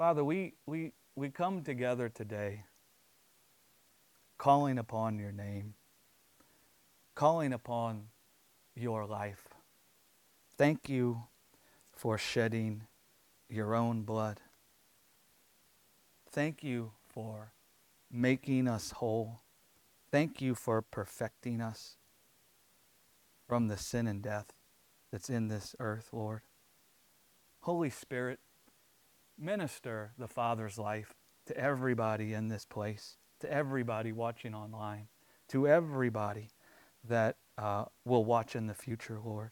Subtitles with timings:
[0.00, 2.64] Father, we, we, we come together today
[4.38, 5.74] calling upon your name,
[7.14, 8.04] calling upon
[8.74, 9.48] your life.
[10.56, 11.24] Thank you
[11.92, 12.84] for shedding
[13.50, 14.40] your own blood.
[16.30, 17.52] Thank you for
[18.10, 19.42] making us whole.
[20.10, 21.96] Thank you for perfecting us
[23.46, 24.54] from the sin and death
[25.12, 26.40] that's in this earth, Lord.
[27.60, 28.40] Holy Spirit,
[29.40, 31.14] minister the Father's life
[31.46, 35.08] to everybody in this place, to everybody watching online,
[35.48, 36.50] to everybody
[37.08, 39.50] that uh, will watch in the future, Lord.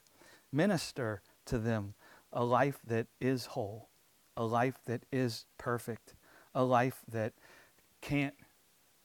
[0.52, 1.94] Minister to them
[2.32, 3.88] a life that is whole,
[4.36, 6.14] a life that is perfect,
[6.54, 7.32] a life that
[8.00, 8.34] can't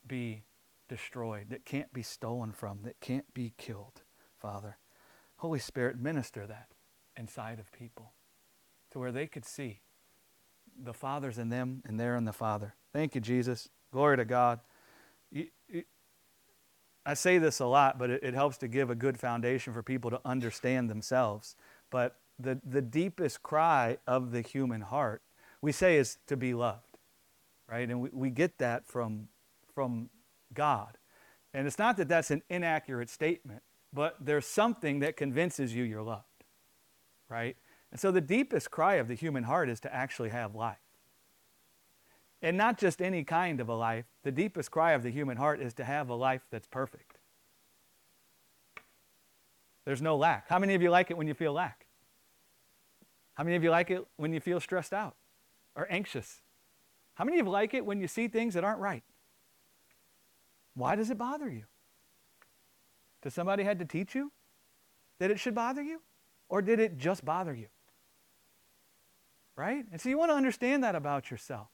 [0.06, 0.44] be
[0.90, 4.02] destroyed, that can't be stolen from, that can't be killed,
[4.38, 4.78] Father.
[5.38, 6.68] Holy Spirit, minister that
[7.18, 8.14] inside of people
[8.92, 9.82] to where they could see
[10.82, 12.76] the Father's in them and they're in the Father.
[12.94, 13.70] Thank you, Jesus.
[13.92, 14.60] Glory to God.
[17.06, 19.84] I say this a lot, but it, it helps to give a good foundation for
[19.84, 21.56] people to understand themselves.
[21.90, 25.22] But the, the deepest cry of the human heart,
[25.62, 26.98] we say, is to be loved,
[27.70, 27.90] right?
[27.90, 29.28] And we, we get that from,
[29.74, 30.10] from
[30.54, 30.98] God.
[31.54, 36.02] And it's not that that's an inaccurate statement, but there's something that convinces you you're
[36.02, 36.24] loved,
[37.30, 37.58] right?
[37.94, 40.80] And so the deepest cry of the human heart is to actually have life.
[42.42, 44.06] And not just any kind of a life.
[44.24, 47.20] The deepest cry of the human heart is to have a life that's perfect.
[49.86, 50.50] There's no lack.
[50.50, 51.86] How many of you like it when you feel lack?
[53.36, 55.16] How many of you like it when you feel stressed out
[55.76, 56.42] or anxious?
[57.14, 59.04] How many of you like it when you see things that aren't right?
[60.74, 61.66] Why does it bother you?
[63.22, 64.32] Does somebody had to teach you
[65.20, 66.02] that it should bother you?
[66.50, 67.68] Or did it just bother you?
[69.56, 69.86] Right?
[69.92, 71.68] And so you want to understand that about yourself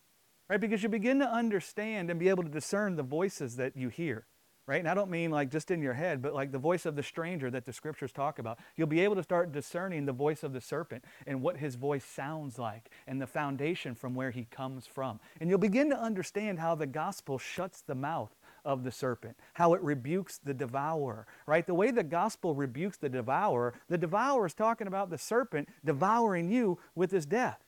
[0.49, 0.59] right?
[0.59, 4.25] Because you begin to understand and be able to discern the voices that you hear,
[4.65, 4.79] right?
[4.79, 7.03] And I don't mean like just in your head, but like the voice of the
[7.03, 8.57] stranger that the scriptures talk about.
[8.75, 12.03] You'll be able to start discerning the voice of the serpent and what his voice
[12.03, 15.19] sounds like and the foundation from where he comes from.
[15.39, 18.35] And you'll begin to understand how the gospel shuts the mouth
[18.65, 21.65] of the serpent, how it rebukes the devourer, right?
[21.65, 26.51] The way the gospel rebukes the devourer, the devourer is talking about the serpent devouring
[26.51, 27.63] you with his death,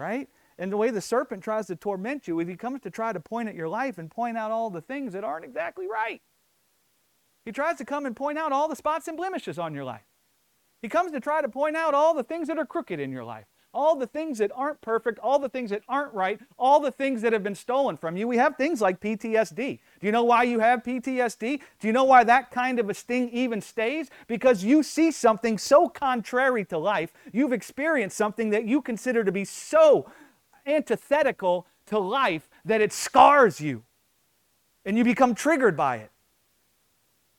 [0.00, 0.28] right?
[0.58, 3.20] And the way the serpent tries to torment you is he comes to try to
[3.20, 6.20] point at your life and point out all the things that aren't exactly right.
[7.44, 10.04] He tries to come and point out all the spots and blemishes on your life.
[10.82, 13.24] He comes to try to point out all the things that are crooked in your
[13.24, 16.90] life, all the things that aren't perfect, all the things that aren't right, all the
[16.90, 18.26] things that have been stolen from you.
[18.26, 19.78] We have things like PTSD.
[20.00, 21.60] Do you know why you have PTSD?
[21.78, 24.10] Do you know why that kind of a sting even stays?
[24.26, 27.12] Because you see something so contrary to life.
[27.32, 30.10] You've experienced something that you consider to be so
[30.66, 33.82] antithetical to life that it scars you
[34.84, 36.10] and you become triggered by it.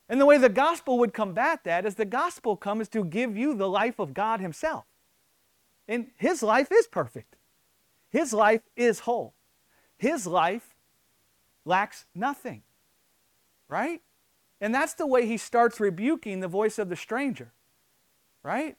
[0.08, 3.54] And the way the gospel would combat that is the gospel comes to give you
[3.54, 4.86] the life of God Himself.
[5.92, 7.36] And His life is perfect,
[8.10, 9.34] His life is whole,
[9.98, 10.74] His life
[11.66, 12.64] lacks nothing.
[13.68, 14.02] Right?
[14.62, 17.52] And that's the way He starts rebuking the voice of the stranger.
[18.42, 18.78] Right?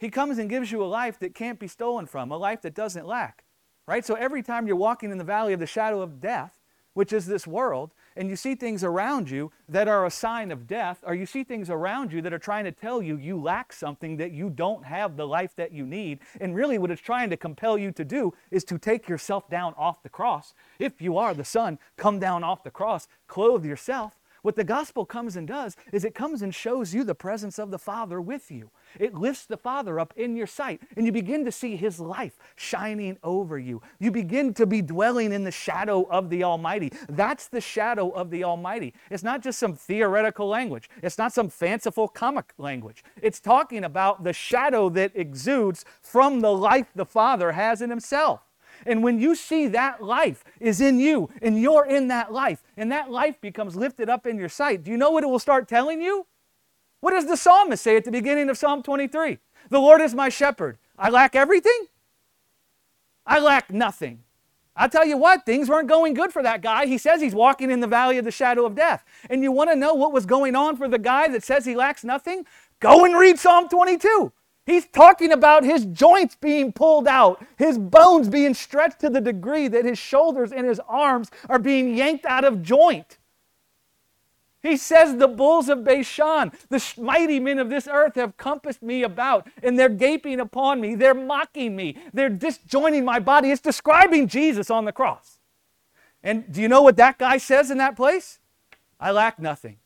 [0.00, 2.74] He comes and gives you a life that can't be stolen from, a life that
[2.74, 3.44] doesn't lack.
[3.86, 4.04] Right?
[4.04, 6.58] So every time you're walking in the valley of the shadow of death,
[6.94, 10.66] which is this world, and you see things around you that are a sign of
[10.66, 13.72] death, or you see things around you that are trying to tell you you lack
[13.72, 17.30] something, that you don't have the life that you need, and really what it's trying
[17.30, 20.52] to compel you to do is to take yourself down off the cross.
[20.78, 25.04] If you are the Son, come down off the cross, clothe yourself, what the gospel
[25.04, 28.50] comes and does is it comes and shows you the presence of the Father with
[28.50, 28.70] you.
[28.98, 32.38] It lifts the Father up in your sight, and you begin to see His life
[32.56, 33.82] shining over you.
[33.98, 36.92] You begin to be dwelling in the shadow of the Almighty.
[37.08, 38.94] That's the shadow of the Almighty.
[39.10, 43.04] It's not just some theoretical language, it's not some fanciful comic language.
[43.22, 48.49] It's talking about the shadow that exudes from the life the Father has in Himself.
[48.86, 52.90] And when you see that life is in you and you're in that life and
[52.92, 55.68] that life becomes lifted up in your sight, do you know what it will start
[55.68, 56.26] telling you?
[57.00, 59.38] What does the psalmist say at the beginning of Psalm 23?
[59.70, 60.78] The Lord is my shepherd.
[60.98, 61.86] I lack everything?
[63.26, 64.22] I lack nothing.
[64.76, 66.86] I tell you what, things weren't going good for that guy.
[66.86, 69.04] He says he's walking in the valley of the shadow of death.
[69.28, 71.76] And you want to know what was going on for the guy that says he
[71.76, 72.46] lacks nothing?
[72.80, 74.32] Go and read Psalm 22.
[74.66, 79.68] He's talking about his joints being pulled out, his bones being stretched to the degree
[79.68, 83.18] that his shoulders and his arms are being yanked out of joint.
[84.62, 89.02] He says, The bulls of Bashan, the mighty men of this earth have compassed me
[89.02, 90.94] about, and they're gaping upon me.
[90.94, 91.96] They're mocking me.
[92.12, 93.50] They're disjoining my body.
[93.50, 95.38] It's describing Jesus on the cross.
[96.22, 98.38] And do you know what that guy says in that place?
[99.00, 99.78] I lack nothing.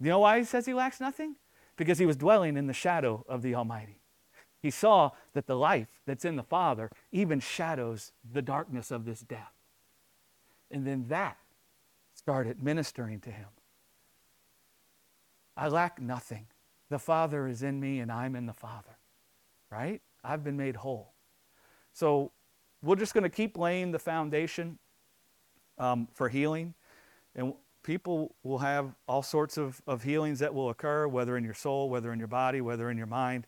[0.00, 1.36] You know why he says he lacks nothing?
[1.76, 4.00] Because he was dwelling in the shadow of the Almighty.
[4.60, 9.20] He saw that the life that's in the Father even shadows the darkness of this
[9.20, 9.52] death.
[10.70, 11.38] And then that
[12.14, 13.48] started ministering to him.
[15.56, 16.46] I lack nothing.
[16.90, 18.96] The Father is in me and I'm in the Father.
[19.70, 20.00] Right?
[20.24, 21.12] I've been made whole.
[21.92, 22.32] So
[22.82, 24.78] we're just going to keep laying the foundation
[25.78, 26.74] um, for healing.
[27.34, 27.54] And
[27.88, 31.88] people will have all sorts of, of healings that will occur, whether in your soul,
[31.88, 33.46] whether in your body, whether in your mind.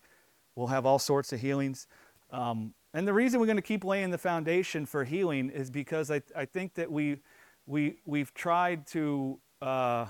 [0.56, 1.86] We'll have all sorts of healings.
[2.30, 6.10] Um, and the reason we're going to keep laying the foundation for healing is because
[6.10, 7.20] I, I think that we,
[7.66, 10.06] we, we've tried to, uh,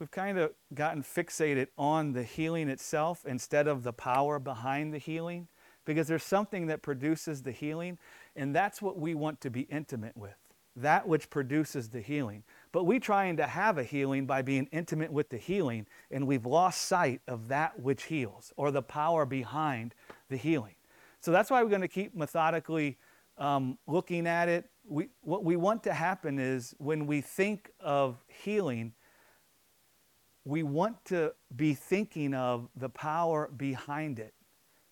[0.00, 4.98] we've kind of gotten fixated on the healing itself instead of the power behind the
[4.98, 5.46] healing
[5.84, 7.96] because there's something that produces the healing,
[8.34, 10.34] and that's what we want to be intimate with
[10.82, 12.42] that which produces the healing.
[12.72, 16.46] But we trying to have a healing by being intimate with the healing, and we've
[16.46, 19.94] lost sight of that which heals or the power behind
[20.28, 20.74] the healing.
[21.20, 22.98] So that's why we're going to keep methodically
[23.38, 24.70] um, looking at it.
[24.86, 28.92] We, what we want to happen is when we think of healing,
[30.44, 34.34] we want to be thinking of the power behind it,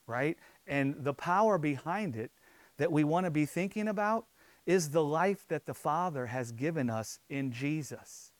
[0.07, 0.37] right?
[0.67, 2.31] And the power behind it
[2.77, 4.27] that we want to be thinking about
[4.67, 8.33] is the life that the Father has given us in Jesus.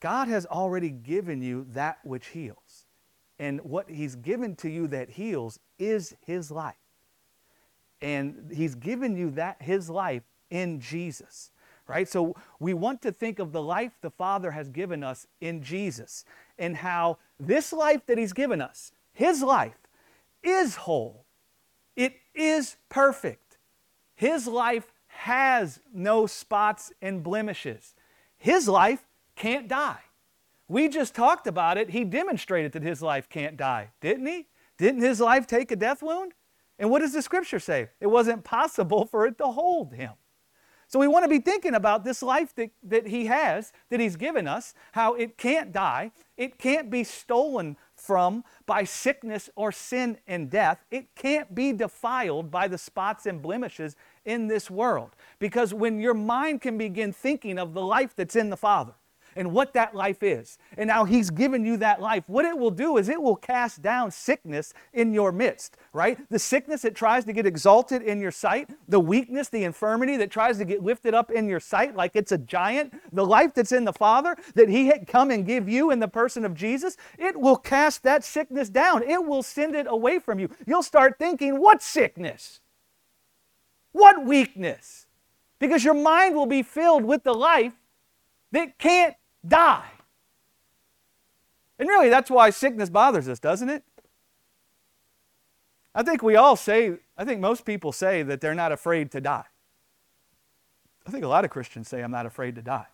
[0.00, 2.86] God has already given you that which heals.
[3.38, 6.74] And what He's given to you that heals is His life.
[8.00, 11.52] And He's given you that His life in Jesus,
[11.86, 12.08] right?
[12.08, 16.24] So we want to think of the life the Father has given us in Jesus
[16.58, 19.78] and how this life that He's given us, His life,
[20.42, 21.24] is whole.
[21.94, 23.58] It is perfect.
[24.14, 24.91] His life
[25.22, 27.94] has no spots and blemishes.
[28.38, 30.00] His life can't die.
[30.66, 31.90] We just talked about it.
[31.90, 34.48] He demonstrated that his life can't die, didn't he?
[34.78, 36.32] Didn't his life take a death wound?
[36.76, 37.90] And what does the scripture say?
[38.00, 40.10] It wasn't possible for it to hold him.
[40.88, 44.16] So we want to be thinking about this life that, that he has, that he's
[44.16, 50.18] given us, how it can't die, it can't be stolen from by sickness or sin
[50.26, 50.84] and death.
[50.90, 55.10] It can't be defiled by the spots and blemishes in this world.
[55.38, 58.94] Because when your mind can begin thinking of the life that's in the Father,
[59.36, 60.58] and what that life is.
[60.76, 62.24] And now He's given you that life.
[62.26, 66.18] What it will do is it will cast down sickness in your midst, right?
[66.30, 70.30] The sickness that tries to get exalted in your sight, the weakness, the infirmity that
[70.30, 73.72] tries to get lifted up in your sight like it's a giant, the life that's
[73.72, 76.96] in the Father that He had come and give you in the person of Jesus,
[77.18, 79.02] it will cast that sickness down.
[79.02, 80.50] It will send it away from you.
[80.66, 82.60] You'll start thinking, what sickness?
[83.92, 85.06] What weakness?
[85.58, 87.74] Because your mind will be filled with the life
[88.50, 89.14] that can't
[89.46, 89.90] die.
[91.78, 93.84] And really, that's why sickness bothers us, doesn't it?
[95.94, 99.20] I think we all say, I think most people say that they're not afraid to
[99.20, 99.44] die.
[101.06, 102.86] I think a lot of Christians say, I'm not afraid to die.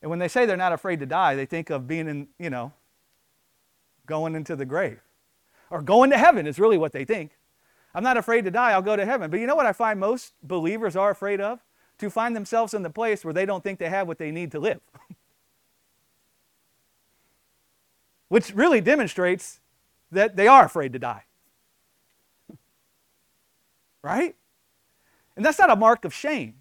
[0.00, 2.50] And when they say they're not afraid to die, they think of being in, you
[2.50, 2.72] know,
[4.06, 5.00] going into the grave.
[5.70, 7.32] Or going to heaven is really what they think.
[7.94, 9.30] I'm not afraid to die, I'll go to heaven.
[9.30, 11.60] But you know what I find most believers are afraid of?
[11.98, 14.50] To find themselves in the place where they don't think they have what they need
[14.52, 14.80] to live.
[18.28, 19.60] which really demonstrates
[20.10, 21.24] that they are afraid to die.
[24.02, 24.34] right?
[25.36, 26.54] And that's not a mark of shame.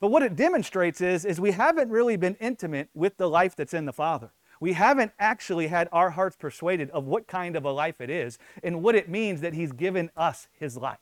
[0.00, 3.74] But what it demonstrates is, is we haven't really been intimate with the life that's
[3.74, 4.30] in the Father.
[4.60, 8.38] We haven't actually had our hearts persuaded of what kind of a life it is
[8.62, 10.98] and what it means that He's given us His life.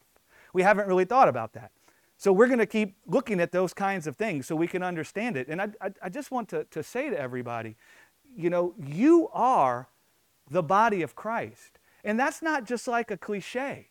[0.53, 1.71] We haven't really thought about that.
[2.19, 5.37] So we're going to keep looking at those kinds of things so we can understand
[5.37, 5.49] it.
[5.49, 7.77] And I, I, I just want to, to say to everybody,
[8.37, 9.89] you know, you are
[10.51, 11.79] the body of Christ.
[12.05, 13.89] And that's not just like a cliche.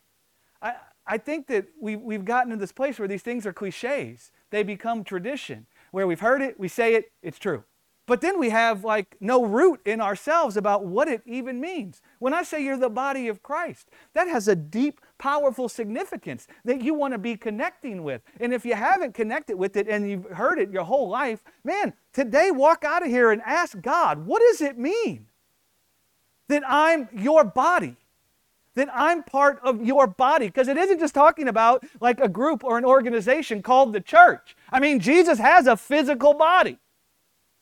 [0.60, 0.74] I,
[1.06, 4.32] I think that we, we've gotten to this place where these things are cliches.
[4.50, 7.64] They become tradition, where we've heard it, we say it, it's true.
[8.06, 12.02] But then we have like no root in ourselves about what it even means.
[12.20, 16.82] When I say you're the body of Christ, that has a deep, powerful significance that
[16.82, 18.22] you want to be connecting with.
[18.40, 21.94] And if you haven't connected with it and you've heard it your whole life, man,
[22.12, 25.26] today walk out of here and ask God, what does it mean?
[26.48, 27.96] that I'm your body.
[28.74, 30.46] that I'm part of your body.
[30.46, 34.54] Because it isn't just talking about like a group or an organization called the church.
[34.70, 36.78] I mean, Jesus has a physical body.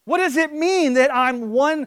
[0.05, 1.87] What does it mean that I'm one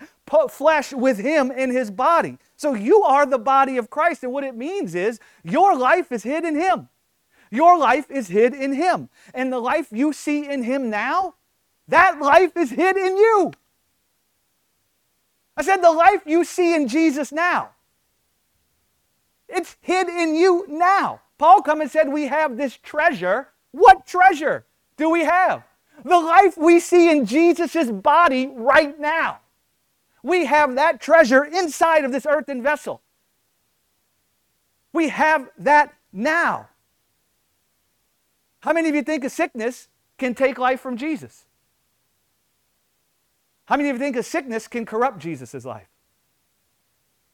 [0.49, 2.39] flesh with him in his body?
[2.55, 4.23] So you are the body of Christ.
[4.23, 6.89] And what it means is your life is hid in him.
[7.51, 9.09] Your life is hid in him.
[9.33, 11.35] And the life you see in him now,
[11.87, 13.51] that life is hid in you.
[15.55, 17.69] I said, the life you see in Jesus now,
[19.47, 21.21] it's hid in you now.
[21.37, 23.49] Paul come and said, we have this treasure.
[23.71, 24.65] What treasure
[24.97, 25.63] do we have?
[26.07, 29.39] The life we see in Jesus' body right now.
[30.23, 33.01] We have that treasure inside of this earthen vessel.
[34.93, 36.69] We have that now.
[38.61, 41.43] How many of you think a sickness can take life from Jesus?
[43.65, 45.89] How many of you think a sickness can corrupt Jesus' life?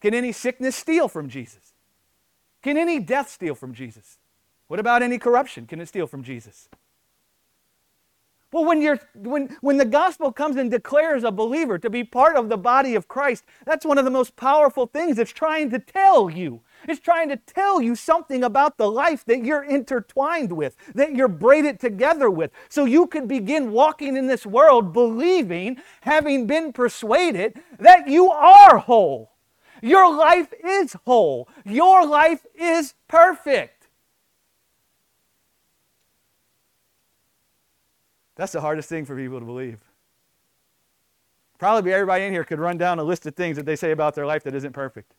[0.02, 1.74] Can any sickness steal from Jesus?
[2.64, 4.18] Can any death steal from Jesus?
[4.68, 5.68] What about any corruption?
[5.68, 6.70] Can it steal from Jesus?
[8.54, 12.36] Well, when, you're, when, when the gospel comes and declares a believer to be part
[12.36, 15.80] of the body of Christ, that's one of the most powerful things it's trying to
[15.80, 16.62] tell you.
[16.88, 21.28] It's trying to tell you something about the life that you're intertwined with, that you're
[21.28, 22.52] braided together with.
[22.70, 28.78] So you could begin walking in this world believing, having been persuaded, that you are
[28.78, 29.32] whole.
[29.82, 31.50] Your life is whole.
[31.66, 33.83] Your life is perfect.
[38.36, 39.80] That's the hardest thing for people to believe.
[41.60, 44.16] Probably everybody in here could run down a list of things that they say about
[44.16, 45.14] their life that isn't perfect.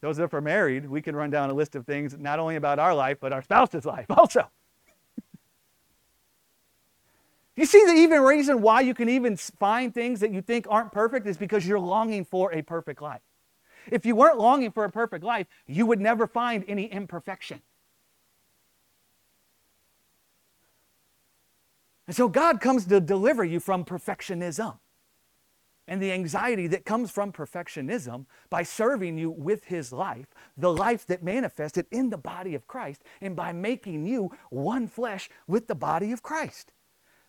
[0.00, 2.56] Those of us are married, we can run down a list of things not only
[2.56, 4.48] about our life, but our spouse's life also.
[7.54, 10.90] you see, the even reason why you can even find things that you think aren't
[10.90, 13.20] perfect is because you're longing for a perfect life.
[13.86, 17.62] If you weren't longing for a perfect life, you would never find any imperfection.
[22.06, 24.78] And so God comes to deliver you from perfectionism
[25.88, 31.06] and the anxiety that comes from perfectionism by serving you with His life, the life
[31.06, 35.74] that manifested in the body of Christ, and by making you one flesh with the
[35.74, 36.72] body of Christ.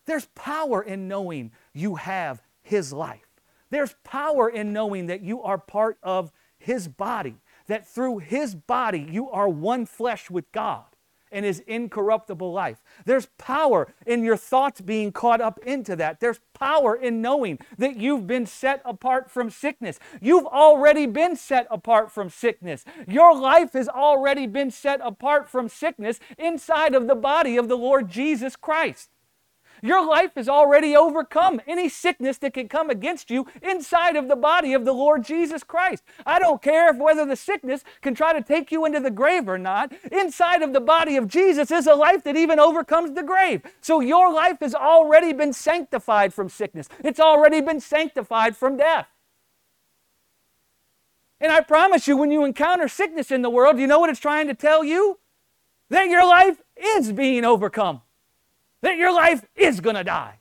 [0.06, 3.27] There's power in knowing you have His life.
[3.70, 7.38] There's power in knowing that you are part of His body,
[7.68, 10.86] that through His body you are one flesh with God
[11.33, 12.83] and his incorruptible life.
[13.05, 16.19] There's power in your thoughts being caught up into that.
[16.19, 19.99] There's power in knowing that you've been set apart from sickness.
[20.21, 22.85] You've already been set apart from sickness.
[23.07, 27.77] Your life has already been set apart from sickness inside of the body of the
[27.77, 29.09] Lord Jesus Christ.
[29.83, 34.35] Your life has already overcome any sickness that can come against you inside of the
[34.37, 36.03] body of the Lord Jesus Christ.
[36.25, 39.49] I don't care if whether the sickness can try to take you into the grave
[39.49, 39.91] or not.
[40.09, 43.61] Inside of the body of Jesus is a life that even overcomes the grave.
[43.81, 46.87] So your life has already been sanctified from sickness.
[47.03, 49.07] It's already been sanctified from death.
[51.41, 54.17] And I promise you, when you encounter sickness in the world, you know what it's
[54.21, 55.19] trying to tell you?
[55.89, 58.01] That your life is being overcome
[58.83, 60.39] that your life is going to die,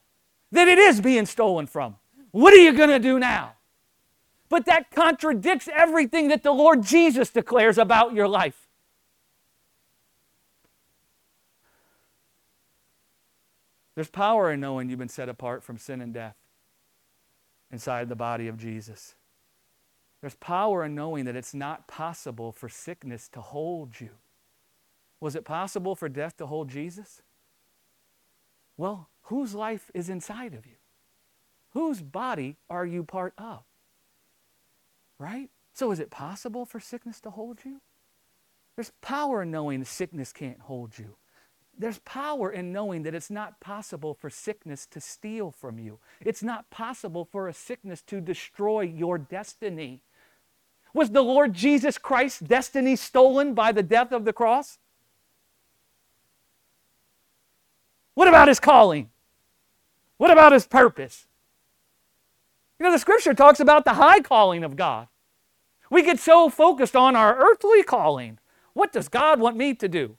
[0.50, 1.94] that it is being stolen from.
[2.32, 3.52] What are you going to do now?
[4.49, 8.66] But that contradicts everything that the Lord Jesus declares about your life.
[13.94, 16.37] There's power in knowing you've been set apart from sin and death
[17.70, 19.14] inside the body of Jesus.
[20.20, 24.11] There's power in knowing that it's not possible for sickness to hold you.
[25.20, 27.22] Was it possible for death to hold Jesus?
[28.76, 30.76] Well, whose life is inside of you?
[31.71, 33.62] Whose body are you part of?
[35.19, 35.50] Right?
[35.73, 37.81] So is it possible for sickness to hold you?
[38.76, 41.17] There's power in knowing sickness can't hold you.
[41.79, 45.99] There's power in knowing that it's not possible for sickness to steal from you.
[46.21, 50.02] It's not possible for a sickness to destroy your destiny.
[50.95, 54.79] Was the Lord Jesus Christ's destiny stolen by the death of the cross?
[58.14, 59.11] What about his calling?
[60.19, 61.26] What about his purpose?
[62.78, 65.09] You know, the scripture talks about the high calling of God.
[65.90, 68.38] We get so focused on our earthly calling.
[68.73, 70.16] What does God want me to do?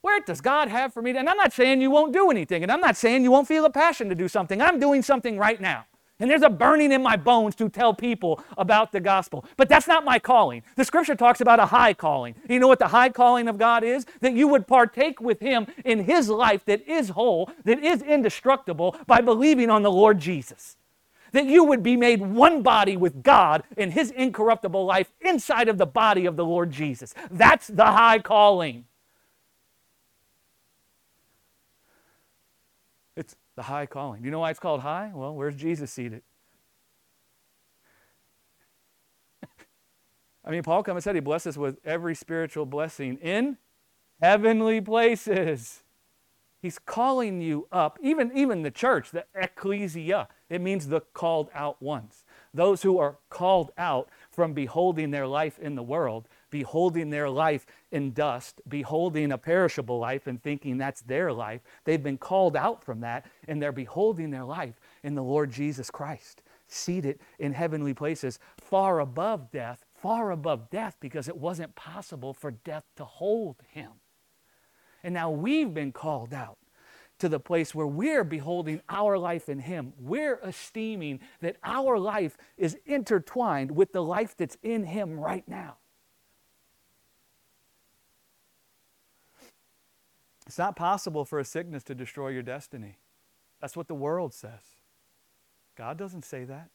[0.00, 1.18] Where does God have for me to?
[1.18, 3.64] And I'm not saying you won't do anything, and I'm not saying you won't feel
[3.64, 4.62] a passion to do something.
[4.62, 5.86] I'm doing something right now.
[6.20, 9.44] And there's a burning in my bones to tell people about the gospel.
[9.56, 10.62] But that's not my calling.
[10.76, 12.36] The scripture talks about a high calling.
[12.48, 14.06] You know what the high calling of God is?
[14.20, 18.96] That you would partake with Him in His life that is whole, that is indestructible,
[19.06, 20.76] by believing on the Lord Jesus.
[21.32, 25.78] that you would be made one body with God in his incorruptible life inside of
[25.78, 27.14] the body of the Lord Jesus.
[27.30, 28.86] That's the high calling.
[33.18, 34.22] It's the high calling.
[34.22, 35.10] Do you know why it's called high?
[35.12, 36.22] Well, where's Jesus seated?
[40.44, 43.58] I mean, Paul come and said he blessed us with every spiritual blessing in
[44.22, 45.82] heavenly places.
[46.62, 50.28] He's calling you up, even, even the church, the ecclesia.
[50.48, 52.24] It means the called out ones.
[52.54, 57.66] Those who are called out from beholding their life in the world, beholding their life
[57.90, 61.60] in dust, beholding a perishable life and thinking that's their life.
[61.84, 65.90] They've been called out from that and they're beholding their life in the Lord Jesus
[65.90, 72.32] Christ, seated in heavenly places, far above death, far above death because it wasn't possible
[72.32, 73.92] for death to hold him.
[75.02, 76.58] And now we've been called out
[77.18, 79.92] to the place where we're beholding our life in Him.
[79.98, 85.76] We're esteeming that our life is intertwined with the life that's in Him right now.
[90.48, 92.98] It's not possible for a sickness to destroy your destiny.
[93.60, 94.80] That's what the world says.
[95.76, 96.70] God doesn't say that.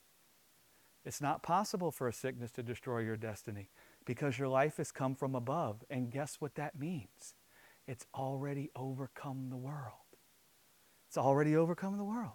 [1.03, 3.69] It's not possible for a sickness to destroy your destiny
[4.05, 5.83] because your life has come from above.
[5.89, 7.35] And guess what that means?
[7.87, 9.93] it's already overcome the world.
[11.07, 12.31] It's already overcome the world.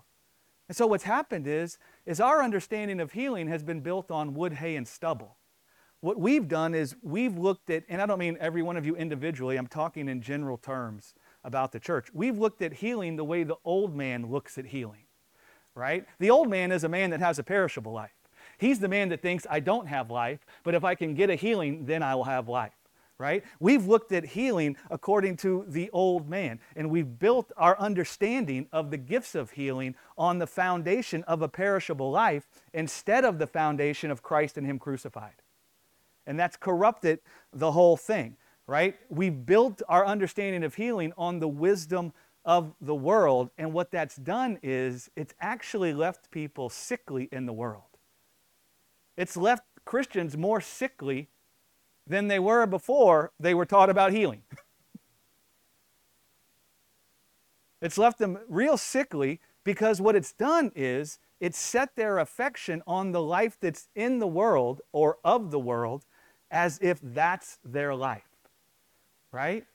[0.69, 4.55] And so what's happened is, is our understanding of healing has been built on wood,
[4.55, 5.37] hay, and stubble.
[6.01, 8.95] What we've done is we've looked at, and I don't mean every one of you
[8.95, 11.15] individually, I'm talking in general terms
[11.45, 12.09] about the church.
[12.13, 15.05] We've looked at healing the way the old man looks at healing,
[15.75, 16.07] right?
[16.19, 18.15] The old man is a man that has a perishable life.
[18.59, 21.35] He's the man that thinks, I don't have life, but if I can get a
[21.35, 22.73] healing, then I will have life
[23.19, 23.43] right?
[23.59, 28.91] We've looked at healing according to the old man, and we've built our understanding of
[28.91, 34.11] the gifts of healing on the foundation of a perishable life instead of the foundation
[34.11, 35.43] of Christ and Him crucified.
[36.27, 37.21] And that's corrupted
[37.53, 38.37] the whole thing,
[38.69, 38.95] right?
[39.09, 42.13] We've built our understanding of healing on the wisdom
[42.45, 47.53] of the world, and what that's done is it's actually left people sickly in the
[47.53, 47.83] world.
[49.17, 51.29] It's left Christians more sickly
[52.07, 54.43] than they were before they were taught about healing.
[57.81, 63.13] it's left them real sickly because what it's done is it's set their affection on
[63.13, 66.05] the life that's in the world or of the world
[66.51, 68.28] as if that's their life.
[69.33, 69.67] Right?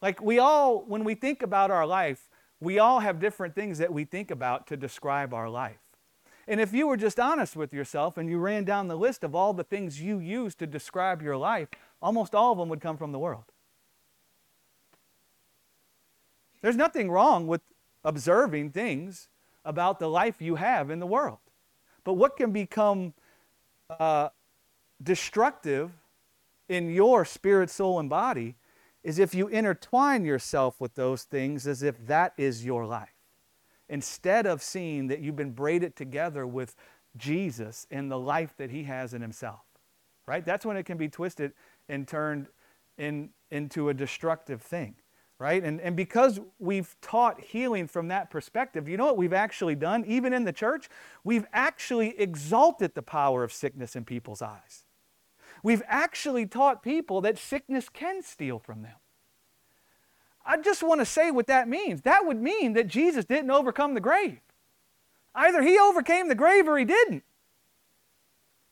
[0.00, 2.28] Like we all, when we think about our life,
[2.60, 5.78] we all have different things that we think about to describe our life.
[6.46, 9.34] And if you were just honest with yourself and you ran down the list of
[9.34, 11.68] all the things you use to describe your life,
[12.00, 13.44] almost all of them would come from the world.
[16.62, 17.62] There's nothing wrong with
[18.04, 19.28] observing things
[19.64, 21.38] about the life you have in the world.
[22.04, 23.14] But what can become
[23.88, 24.30] uh,
[25.02, 25.90] destructive
[26.68, 28.56] in your spirit, soul, and body
[29.02, 33.14] is if you intertwine yourself with those things as if that is your life
[33.88, 36.74] instead of seeing that you've been braided together with
[37.16, 39.60] Jesus in the life that he has in himself.
[40.26, 40.44] Right?
[40.44, 41.52] That's when it can be twisted
[41.88, 42.46] and turned
[42.96, 44.94] in, into a destructive thing.
[45.38, 45.62] Right?
[45.64, 50.04] And, and because we've taught healing from that perspective, you know what we've actually done,
[50.06, 50.88] even in the church?
[51.24, 54.84] We've actually exalted the power of sickness in people's eyes.
[55.62, 58.96] We've actually taught people that sickness can steal from them.
[60.44, 62.02] I just want to say what that means.
[62.02, 64.40] That would mean that Jesus didn't overcome the grave.
[65.34, 67.22] Either he overcame the grave or he didn't.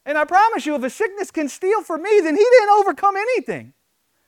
[0.05, 3.17] And I promise you, if a sickness can steal from me, then he didn't overcome
[3.17, 3.73] anything.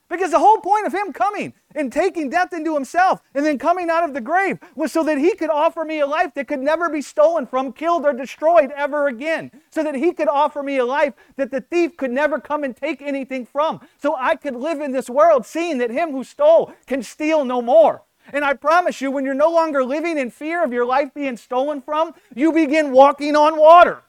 [0.09, 3.89] Because the whole point of him coming and taking death into himself and then coming
[3.89, 6.59] out of the grave was so that he could offer me a life that could
[6.59, 9.51] never be stolen from, killed, or destroyed ever again.
[9.69, 12.75] So that he could offer me a life that the thief could never come and
[12.75, 13.81] take anything from.
[14.01, 17.61] So I could live in this world seeing that him who stole can steal no
[17.61, 18.03] more.
[18.31, 21.35] And I promise you, when you're no longer living in fear of your life being
[21.35, 24.01] stolen from, you begin walking on water.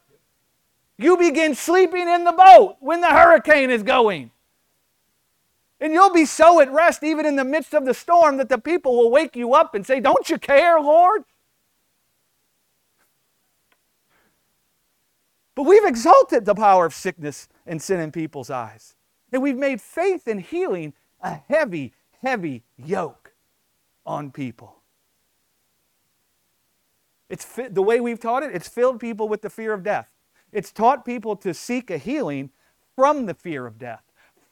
[0.96, 4.30] You begin sleeping in the boat when the hurricane is going.
[5.84, 8.56] And you'll be so at rest, even in the midst of the storm, that the
[8.56, 11.24] people will wake you up and say, Don't you care, Lord?
[15.54, 18.96] But we've exalted the power of sickness and sin in people's eyes.
[19.30, 21.92] And we've made faith and healing a heavy,
[22.22, 23.34] heavy yoke
[24.06, 24.76] on people.
[27.28, 30.08] It's the way we've taught it, it's filled people with the fear of death.
[30.50, 32.52] It's taught people to seek a healing
[32.96, 34.03] from the fear of death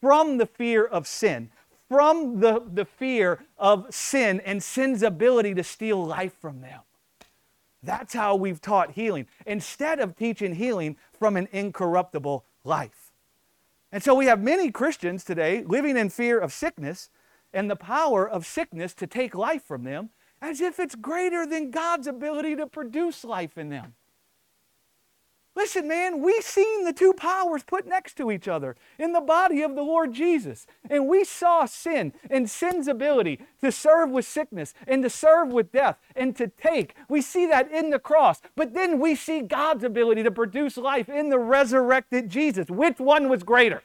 [0.02, 1.48] from the fear of sin,
[1.88, 6.80] from the, the fear of sin and sin's ability to steal life from them.
[7.84, 13.12] That's how we've taught healing, instead of teaching healing from an incorruptible life.
[13.92, 17.08] And so we have many Christians today living in fear of sickness
[17.52, 20.10] and the power of sickness to take life from them
[20.40, 23.94] as if it's greater than God's ability to produce life in them.
[25.54, 29.60] Listen, man, we seen the two powers put next to each other in the body
[29.60, 30.66] of the Lord Jesus.
[30.88, 35.70] And we saw sin and sin's ability to serve with sickness and to serve with
[35.70, 36.94] death and to take.
[37.08, 38.40] We see that in the cross.
[38.56, 42.68] But then we see God's ability to produce life in the resurrected Jesus.
[42.70, 43.82] Which one was greater?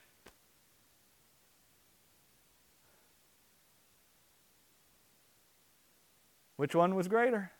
[6.55, 7.51] Which one was greater?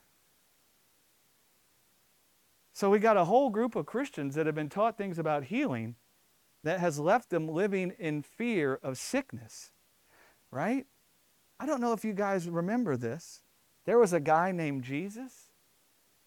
[2.78, 5.96] So we got a whole group of Christians that have been taught things about healing
[6.62, 9.72] that has left them living in fear of sickness,
[10.52, 10.86] right?
[11.58, 13.42] I don't know if you guys remember this.
[13.84, 15.50] There was a guy named Jesus.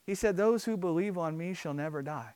[0.06, 2.34] He said, Those who believe on me shall never die.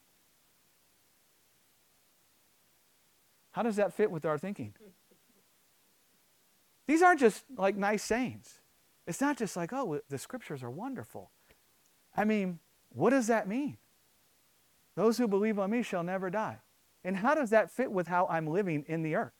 [3.51, 4.75] How does that fit with our thinking?
[6.88, 8.62] These aren't just like nice sayings.
[9.08, 11.32] It's not just like, oh, the scriptures are wonderful.
[12.15, 12.60] I mean,
[12.93, 13.75] what does that mean?
[14.95, 16.58] Those who believe on me shall never die.
[17.03, 19.34] And how does that fit with how I'm living in the earth?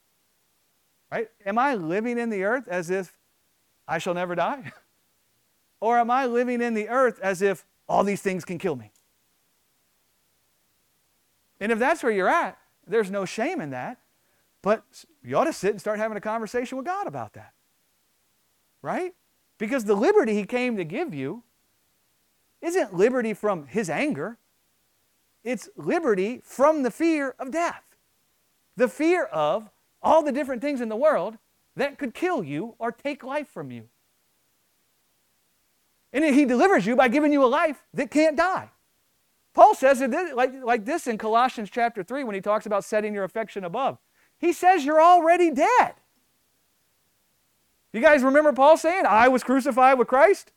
[1.11, 1.29] Right?
[1.45, 3.17] Am I living in the earth as if
[3.87, 4.71] I shall never die?
[5.79, 8.91] or am I living in the earth as if all these things can kill me?
[11.59, 13.97] And if that's where you're at, there's no shame in that.
[14.61, 14.83] But
[15.23, 17.53] you ought to sit and start having a conversation with God about that.
[18.81, 19.13] Right?
[19.57, 21.43] Because the liberty He came to give you
[22.61, 24.37] isn't liberty from His anger,
[25.45, 27.84] it's liberty from the fear of death.
[28.75, 29.69] The fear of
[30.01, 31.38] all the different things in the world
[31.75, 33.86] that could kill you or take life from you.
[36.12, 38.71] And he delivers you by giving you a life that can't die.
[39.53, 43.13] Paul says it like, like this in Colossians chapter 3 when he talks about setting
[43.13, 43.97] your affection above.
[44.38, 45.93] He says you're already dead.
[47.93, 50.51] You guys remember Paul saying, I was crucified with Christ?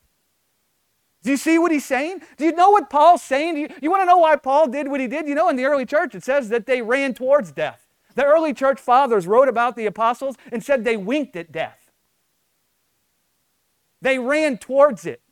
[1.22, 2.22] Do you see what he's saying?
[2.37, 3.54] Do you know what Paul's saying?
[3.54, 5.26] Do you, you want to know why Paul did what he did?
[5.26, 7.87] You know, in the early church, it says that they ran towards death.
[8.14, 11.90] The early church fathers wrote about the apostles and said they winked at death.
[14.00, 15.22] They ran towards it.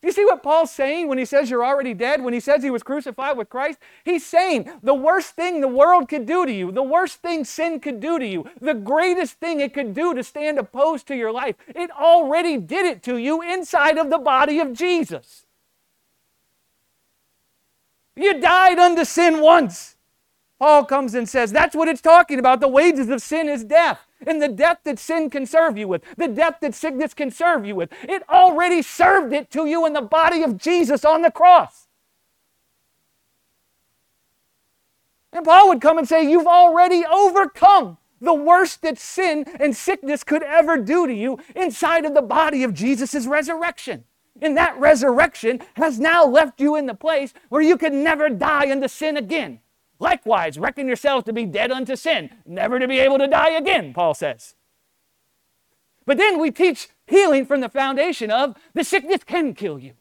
[0.00, 2.22] Do you see what Paul's saying when he says you're already dead?
[2.22, 3.78] When he says he was crucified with Christ?
[4.02, 7.80] He's saying the worst thing the world could do to you, the worst thing sin
[7.80, 11.30] could do to you, the greatest thing it could do to stand opposed to your
[11.30, 15.44] life, it already did it to you inside of the body of Jesus.
[18.16, 19.96] You died unto sin once.
[20.60, 22.60] Paul comes and says that's what it's talking about.
[22.60, 26.02] The wages of sin is death and the death that sin can serve you with,
[26.18, 27.90] the death that sickness can serve you with.
[28.02, 31.88] It already served it to you in the body of Jesus on the cross.
[35.32, 40.22] And Paul would come and say, You've already overcome the worst that sin and sickness
[40.22, 44.04] could ever do to you inside of the body of Jesus' resurrection.
[44.42, 48.70] And that resurrection has now left you in the place where you can never die
[48.70, 49.60] unto sin again.
[50.00, 53.92] Likewise, reckon yourselves to be dead unto sin, never to be able to die again,
[53.92, 54.54] Paul says.
[56.06, 59.92] But then we teach healing from the foundation of the sickness can kill you.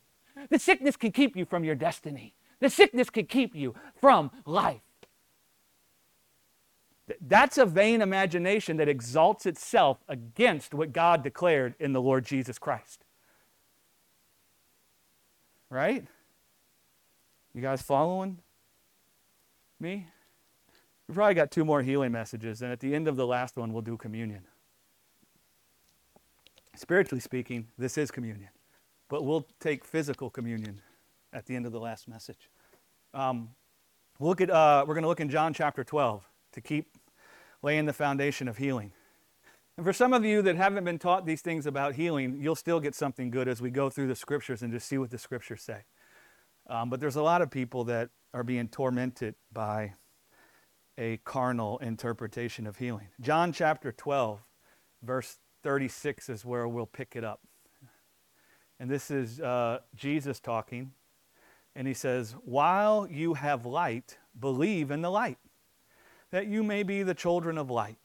[0.50, 2.34] The sickness can keep you from your destiny.
[2.62, 4.82] The sickness can keep you from life.
[7.20, 12.58] That's a vain imagination that exalts itself against what God declared in the Lord Jesus
[12.58, 13.04] Christ.
[15.70, 16.06] Right?
[17.54, 18.40] You guys following?
[19.80, 20.08] Me?
[21.08, 23.74] We probably got two more healing messages, and at the end of the last one,
[23.74, 24.44] we'll do communion.
[26.76, 28.50] Spiritually speaking, this is communion,
[29.10, 30.82] but we'll take physical communion
[31.34, 32.50] at the end of the last message.
[33.14, 33.50] Um,
[34.20, 36.96] look at, uh, we're going to look in John chapter 12 to keep
[37.62, 38.92] laying the foundation of healing.
[39.78, 42.80] And for some of you that haven't been taught these things about healing, you'll still
[42.80, 45.62] get something good as we go through the scriptures and just see what the scriptures
[45.62, 45.84] say.
[46.70, 49.94] Um, but there's a lot of people that are being tormented by
[51.00, 53.08] a carnal interpretation of healing.
[53.20, 54.40] John chapter 12,
[55.02, 57.42] verse 36 is where we'll pick it up.
[58.80, 60.92] And this is uh, Jesus talking.
[61.76, 65.38] And he says, While you have light, believe in the light,
[66.32, 67.98] that you may be the children of light.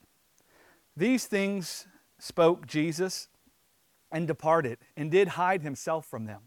[0.97, 3.27] These things spoke Jesus
[4.11, 6.41] and departed, and did hide himself from them.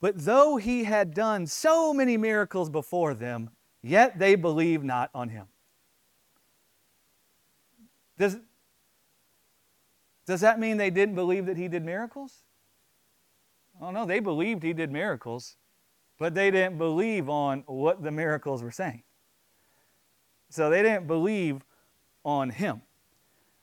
[0.00, 3.50] But though he had done so many miracles before them,
[3.82, 5.46] yet they believed not on him.
[8.16, 8.38] Does,
[10.26, 12.42] does that mean they didn't believe that he did miracles?
[13.80, 15.56] Oh no, they believed he did miracles,
[16.18, 19.02] but they didn't believe on what the miracles were saying.
[20.50, 21.64] So they didn't believe
[22.24, 22.82] on him.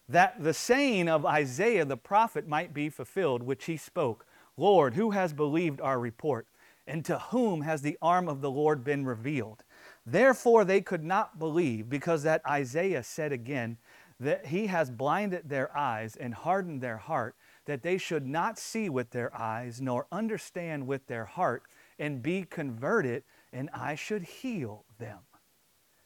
[0.08, 4.26] That the saying of Isaiah the prophet might be fulfilled, which he spoke
[4.58, 6.48] Lord, who has believed our report?
[6.88, 9.64] And to whom has the arm of the Lord been revealed?
[10.06, 13.78] Therefore they could not believe, because that Isaiah said again,
[14.20, 18.88] that he has blinded their eyes and hardened their heart, that they should not see
[18.88, 21.64] with their eyes, nor understand with their heart,
[21.98, 25.20] and be converted, and I should heal them.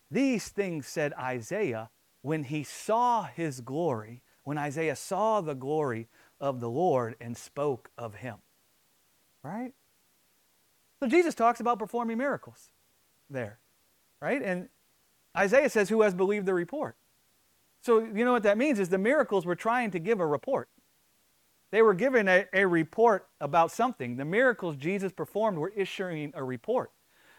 [0.09, 1.89] These things said Isaiah
[2.21, 6.07] when he saw his glory, when Isaiah saw the glory
[6.39, 8.37] of the Lord and spoke of him.
[9.43, 9.73] Right?
[10.99, 12.69] So Jesus talks about performing miracles
[13.29, 13.59] there.
[14.21, 14.41] Right?
[14.41, 14.69] And
[15.37, 16.95] Isaiah says, Who has believed the report?
[17.81, 20.67] So, you know what that means is the miracles were trying to give a report.
[21.71, 24.17] They were giving a, a report about something.
[24.17, 26.91] The miracles Jesus performed were issuing a report.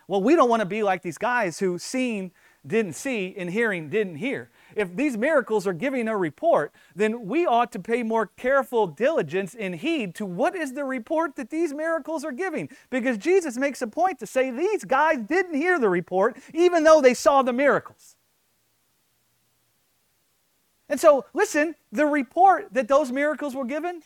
[0.09, 2.33] Well, we don't want to be like these guys who seen
[2.66, 4.51] didn't see and hearing didn't hear.
[4.77, 9.55] If these miracles are giving a report, then we ought to pay more careful diligence
[9.59, 12.68] and heed to what is the report that these miracles are giving.
[12.90, 17.01] Because Jesus makes a point to say these guys didn't hear the report even though
[17.01, 18.16] they saw the miracles.
[20.88, 24.03] And so, listen, the report that those miracles were given,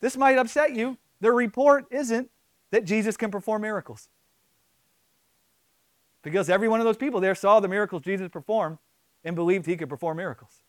[0.00, 0.96] this might upset you.
[1.20, 2.30] The report isn't
[2.70, 4.08] that Jesus can perform miracles.
[6.22, 8.78] Because every one of those people there saw the miracles Jesus performed
[9.24, 10.62] and believed he could perform miracles.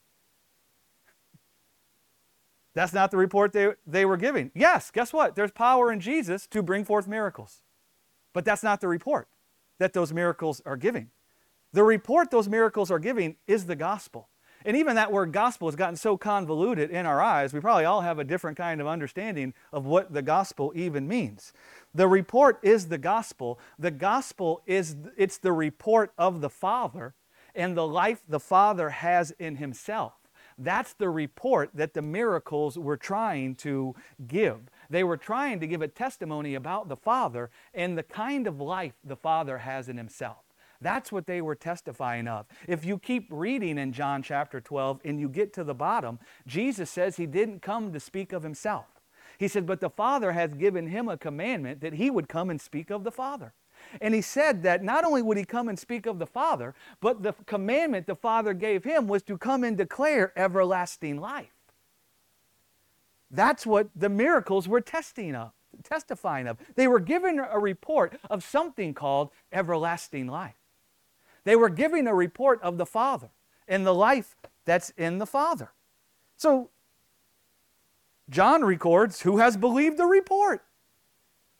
[2.73, 4.51] That's not the report they, they were giving.
[4.53, 5.35] Yes, guess what?
[5.35, 7.61] There's power in Jesus to bring forth miracles.
[8.33, 9.27] But that's not the report
[9.79, 11.09] that those miracles are giving.
[11.73, 14.29] The report those miracles are giving is the gospel.
[14.63, 18.01] And even that word gospel has gotten so convoluted in our eyes, we probably all
[18.01, 21.51] have a different kind of understanding of what the gospel even means.
[21.93, 23.59] The report is the gospel.
[23.77, 27.15] The gospel is it's the report of the Father
[27.53, 30.13] and the life the Father has in himself.
[30.57, 33.95] That's the report that the miracles were trying to
[34.27, 34.69] give.
[34.89, 38.93] They were trying to give a testimony about the Father and the kind of life
[39.03, 40.43] the Father has in himself.
[40.79, 42.47] That's what they were testifying of.
[42.67, 46.89] If you keep reading in John chapter 12 and you get to the bottom, Jesus
[46.89, 49.00] says he didn't come to speak of himself.
[49.41, 52.61] He said, But the Father has given him a commandment that he would come and
[52.61, 53.53] speak of the Father.
[53.99, 57.23] And he said that not only would he come and speak of the Father, but
[57.23, 61.55] the commandment the Father gave him was to come and declare everlasting life.
[63.31, 66.57] That's what the miracles were testing of, testifying of.
[66.75, 70.53] They were given a report of something called everlasting life.
[71.45, 73.31] They were giving a report of the Father
[73.67, 75.71] and the life that's in the Father.
[76.37, 76.69] So,
[78.29, 80.63] John records who has believed the report?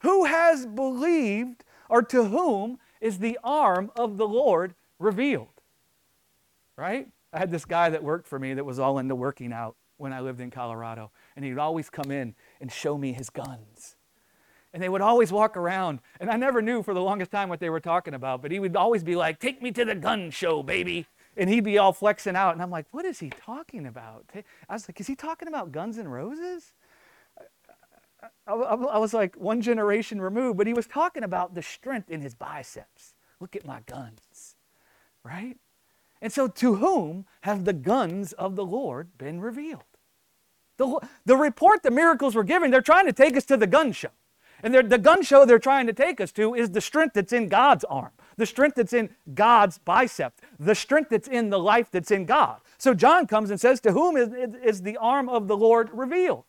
[0.00, 5.48] Who has believed, or to whom is the arm of the Lord revealed?
[6.76, 7.08] Right?
[7.32, 10.12] I had this guy that worked for me that was all into working out when
[10.12, 13.96] I lived in Colorado, and he'd always come in and show me his guns
[14.72, 17.60] and they would always walk around and i never knew for the longest time what
[17.60, 20.30] they were talking about but he would always be like take me to the gun
[20.30, 23.86] show baby and he'd be all flexing out and i'm like what is he talking
[23.86, 24.26] about?
[24.68, 26.72] I was like is he talking about Guns N' Roses?
[28.46, 32.10] I, I, I was like one generation removed but he was talking about the strength
[32.10, 33.14] in his biceps.
[33.40, 34.56] Look at my guns
[35.24, 35.56] right?
[36.20, 39.84] And so to whom have the guns of the lord been revealed?
[40.78, 43.92] The, the report the miracles were giving they're trying to take us to the gun
[43.92, 44.10] show
[44.62, 47.48] and the gun show they're trying to take us to is the strength that's in
[47.48, 52.10] God's arm, the strength that's in God's biceps, the strength that's in the life that's
[52.10, 52.60] in God.
[52.78, 54.30] So John comes and says, To whom is,
[54.62, 56.44] is the arm of the Lord revealed?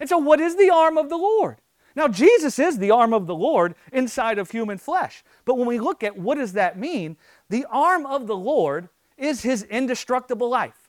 [0.00, 1.58] And so, what is the arm of the Lord?
[1.94, 5.22] Now, Jesus is the arm of the Lord inside of human flesh.
[5.44, 7.16] But when we look at what does that mean,
[7.48, 8.88] the arm of the Lord
[9.18, 10.88] is his indestructible life.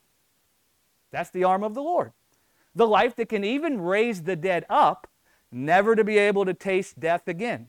[1.12, 2.14] That's the arm of the Lord.
[2.74, 5.08] The life that can even raise the dead up
[5.52, 7.68] never to be able to taste death again.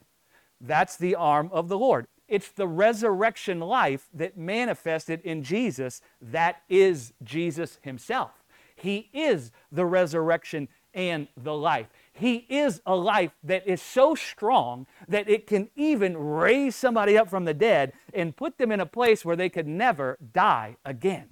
[0.61, 2.07] That's the arm of the Lord.
[2.29, 8.31] It's the resurrection life that manifested in Jesus that is Jesus himself.
[8.75, 11.89] He is the resurrection and the life.
[12.13, 17.29] He is a life that is so strong that it can even raise somebody up
[17.29, 21.31] from the dead and put them in a place where they could never die again.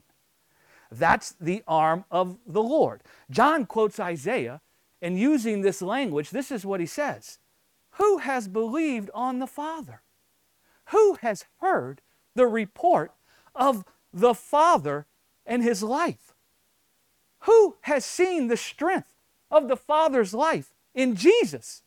[0.90, 3.02] That's the arm of the Lord.
[3.30, 4.60] John quotes Isaiah
[5.02, 7.38] and using this language, this is what he says
[7.92, 10.02] Who has believed on the Father?
[10.86, 12.00] Who has heard
[12.34, 13.12] the report
[13.54, 15.06] of the Father
[15.46, 16.34] and his life?
[17.40, 19.14] Who has seen the strength
[19.50, 21.82] of the Father's life in Jesus?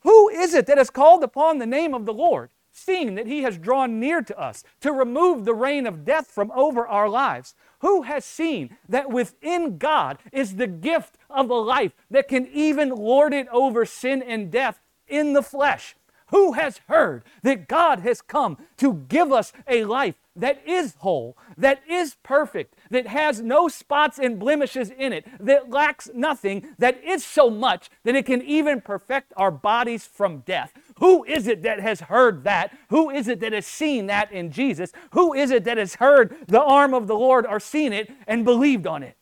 [0.00, 3.42] Who is it that has called upon the name of the Lord, seeing that he
[3.42, 7.54] has drawn near to us to remove the reign of death from over our lives?
[7.80, 12.90] Who has seen that within God is the gift of a life that can even
[12.90, 15.96] lord it over sin and death in the flesh?
[16.30, 21.36] Who has heard that God has come to give us a life that is whole,
[21.56, 27.02] that is perfect, that has no spots and blemishes in it, that lacks nothing, that
[27.02, 30.72] is so much that it can even perfect our bodies from death?
[30.98, 32.76] Who is it that has heard that?
[32.90, 34.92] Who is it that has seen that in Jesus?
[35.12, 38.44] Who is it that has heard the arm of the Lord or seen it and
[38.44, 39.16] believed on it?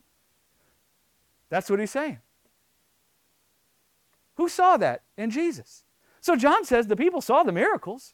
[1.49, 2.19] That's what he's saying.
[4.35, 5.85] Who saw that in Jesus?
[6.29, 8.13] So John says the people saw the miracles.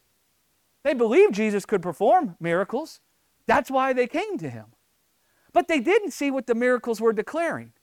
[0.83, 3.01] They believed Jesus could perform miracles.
[3.45, 4.67] That's why they came to him.
[5.51, 7.73] But they didn't see what the miracles were declaring.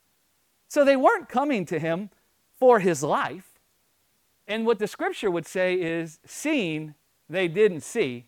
[0.68, 2.09] So they weren't coming to him
[2.59, 3.61] for his life.
[4.49, 6.95] And what the scripture would say is seeing,
[7.29, 8.25] they didn't see,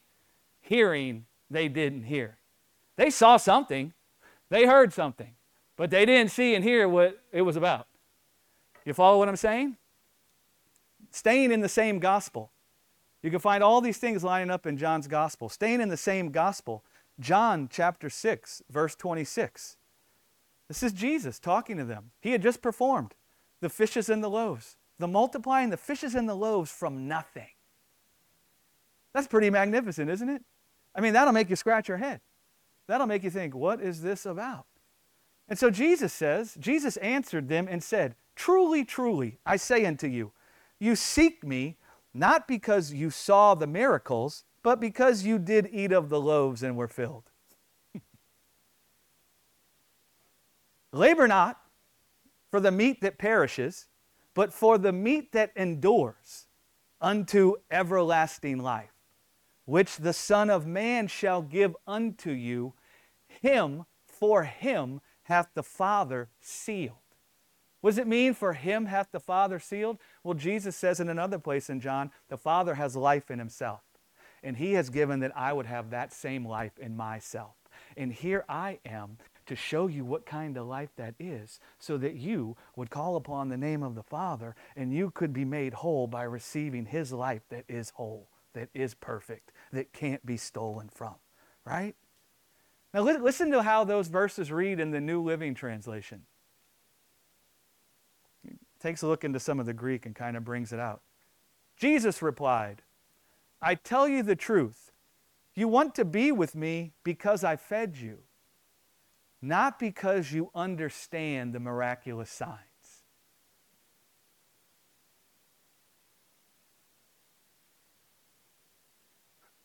[0.61, 2.37] hearing, they didn't hear.
[2.97, 3.95] They saw something,
[4.51, 5.37] they heard something,
[5.75, 7.87] but they didn't see and hear what it was about.
[8.85, 9.79] You follow what I'm saying?
[11.15, 12.51] Staying in the same gospel.
[13.23, 15.49] You can find all these things lining up in John's gospel.
[15.49, 16.83] Staying in the same gospel,
[17.21, 19.77] John chapter 6, verse 26.
[20.67, 22.11] This is Jesus talking to them.
[22.21, 23.15] He had just performed
[23.61, 27.51] the fishes and the loaves, the multiplying the fishes and the loaves from nothing.
[29.13, 30.43] That's pretty magnificent, isn't it?
[30.97, 32.23] I mean, that'll make you scratch your head.
[32.89, 34.67] That'll make you think, what is this about?
[35.49, 40.33] And so Jesus says, Jesus answered them and said, Truly, truly, I say unto you,
[40.79, 41.77] you seek me
[42.13, 46.77] not because you saw the miracles, but because you did eat of the loaves and
[46.77, 47.31] were filled.
[50.93, 51.61] Labor not
[52.51, 53.87] for the meat that perishes,
[54.33, 56.47] but for the meat that endures
[57.01, 58.95] unto everlasting life,
[59.65, 62.75] which the Son of Man shall give unto you.
[63.27, 67.04] Him, for him hath the Father sealed.
[67.85, 69.99] What does it mean for him hath the Father sealed?
[70.23, 73.83] Well, Jesus says in another place in John, the Father has life in himself.
[74.43, 77.57] And he has given that I would have that same life in myself.
[77.95, 82.15] And here I am to show you what kind of life that is, so that
[82.15, 86.07] you would call upon the name of the Father and you could be made whole
[86.07, 91.17] by receiving his life that is whole, that is perfect, that can't be stolen from.
[91.67, 91.97] Right?
[92.95, 96.23] Now, listen to how those verses read in the New Living Translation
[98.85, 101.01] takes a look into some of the Greek and kind of brings it out.
[101.75, 102.83] Jesus replied,
[103.63, 104.93] I tell you the truth.
[105.55, 108.19] You want to be with me because I fed you,
[109.41, 112.59] not because you understand the miraculous signs.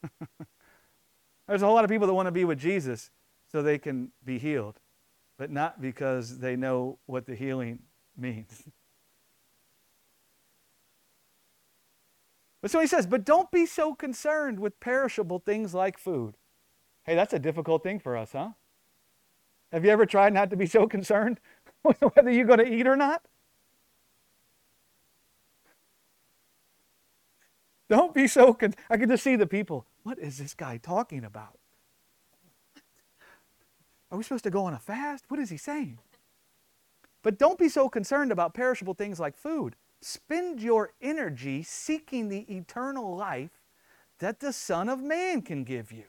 [1.46, 3.12] There's a whole lot of people that want to be with Jesus
[3.52, 4.80] so they can be healed,
[5.38, 7.80] but not because they know what the healing
[8.18, 8.64] means.
[12.62, 16.36] But so he says, but don't be so concerned with perishable things like food.
[17.04, 18.50] Hey, that's a difficult thing for us, huh?
[19.72, 21.40] Have you ever tried not to be so concerned
[21.84, 23.24] with whether you're going to eat or not?
[27.90, 29.86] Don't be so con- I can just see the people.
[30.04, 31.58] What is this guy talking about?
[34.12, 35.26] Are we supposed to go on a fast?
[35.28, 36.00] What is he saying?
[37.22, 39.76] But don't be so concerned about perishable things like food.
[40.02, 43.62] Spend your energy seeking the eternal life
[44.20, 46.06] that the Son of Man can give you.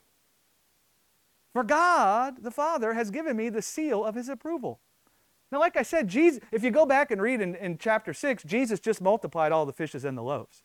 [1.52, 4.80] For God, the Father, has given me the seal of his approval.
[5.50, 8.44] Now, like I said, Jesus, if you go back and read in, in chapter 6,
[8.44, 10.62] Jesus just multiplied all the fishes and the loaves.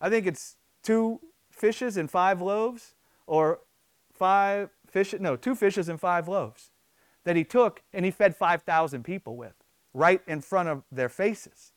[0.00, 1.20] I think it's two
[1.50, 2.94] fishes and five loaves,
[3.26, 3.60] or
[4.12, 6.70] five fish, no, two fishes and five loaves
[7.24, 9.54] that he took and he fed 5,000 people with
[9.94, 11.71] right in front of their faces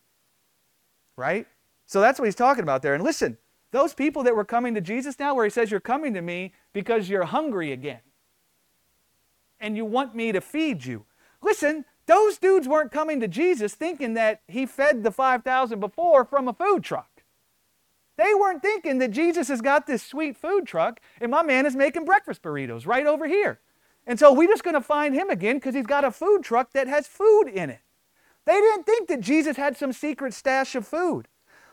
[1.17, 1.47] right?
[1.86, 2.93] So that's what he's talking about there.
[2.93, 3.38] And listen,
[3.71, 6.54] those people that were coming to Jesus now, where he says, You're coming to me
[6.73, 7.99] because you're hungry again
[9.60, 11.06] and you want me to feed you.
[11.41, 16.47] Listen, those dudes weren't coming to Jesus thinking that he fed the 5,000 before from
[16.47, 17.23] a food truck.
[18.17, 21.75] They weren't thinking that Jesus has got this sweet food truck and my man is
[21.75, 23.60] making breakfast burritos right over here.
[24.08, 26.71] And so we're just going to find him again because he's got a food truck
[26.73, 27.81] that has food in it.
[28.46, 31.27] They didn't think that Jesus had some secret stash of food.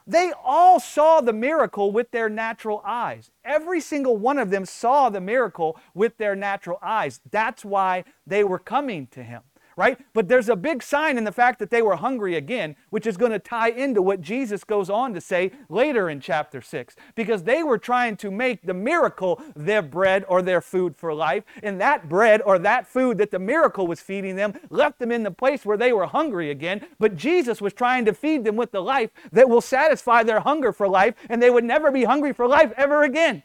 [0.06, 3.30] They all saw the miracle with their natural eyes.
[3.44, 7.20] Every single one of them saw the miracle with their natural eyes.
[7.30, 9.42] That's why they were coming to him
[9.82, 9.98] right?
[10.12, 13.16] But there's a big sign in the fact that they were hungry again, which is
[13.16, 17.42] going to tie into what Jesus goes on to say later in chapter 6, because
[17.42, 21.42] they were trying to make the miracle their bread or their food for life.
[21.64, 25.24] And that bread or that food that the miracle was feeding them left them in
[25.24, 26.86] the place where they were hungry again.
[27.00, 30.72] But Jesus was trying to feed them with the life that will satisfy their hunger
[30.72, 33.42] for life, and they would never be hungry for life ever again.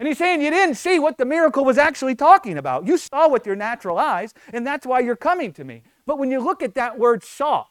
[0.00, 2.86] And he's saying you didn't see what the miracle was actually talking about.
[2.86, 5.82] You saw with your natural eyes, and that's why you're coming to me.
[6.06, 7.66] But when you look at that word saw,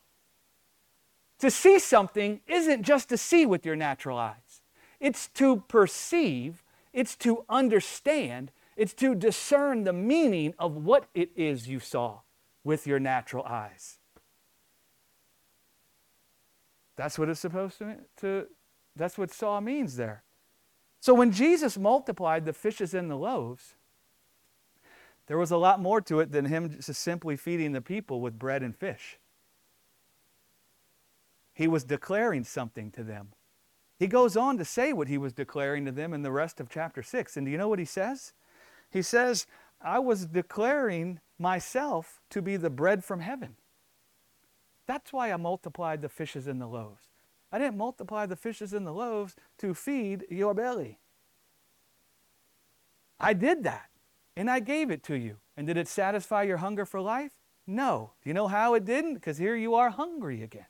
[1.40, 4.62] to see something isn't just to see with your natural eyes,
[5.00, 6.64] it's to perceive,
[6.94, 12.20] it's to understand, it's to discern the meaning of what it is you saw
[12.64, 13.98] with your natural eyes.
[16.96, 18.46] That's what it's supposed to, to
[18.96, 20.22] that's what saw means there.
[21.00, 23.76] So when Jesus multiplied the fishes and the loaves,
[25.28, 28.40] there was a lot more to it than him just simply feeding the people with
[28.40, 29.20] bread and fish.
[31.54, 33.30] He was declaring something to them.
[33.98, 36.70] He goes on to say what he was declaring to them in the rest of
[36.70, 37.38] chapter 6.
[37.38, 38.34] And do you know what he says?
[38.90, 39.46] He says,
[39.82, 43.56] I was declaring myself to be the bread from heaven.
[44.88, 47.09] That's why I multiplied the fishes and the loaves.
[47.52, 51.00] I didn't multiply the fishes and the loaves to feed your belly.
[53.20, 53.90] I did that,
[54.36, 55.38] and I gave it to you.
[55.58, 57.34] And did it satisfy your hunger for life?
[57.68, 58.12] No.
[58.24, 59.16] Do you know how it didn't?
[59.16, 60.68] Because here you are hungry again.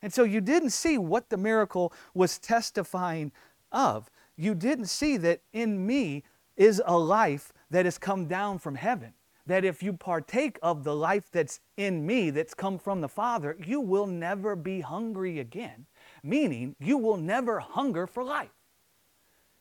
[0.00, 3.30] And so you didn't see what the miracle was testifying
[3.70, 4.10] of.
[4.36, 6.24] You didn't see that in me
[6.56, 9.14] is a life that has come down from heaven
[9.52, 13.54] that if you partake of the life that's in me, that's come from the Father,
[13.62, 15.84] you will never be hungry again,
[16.22, 18.48] meaning you will never hunger for life.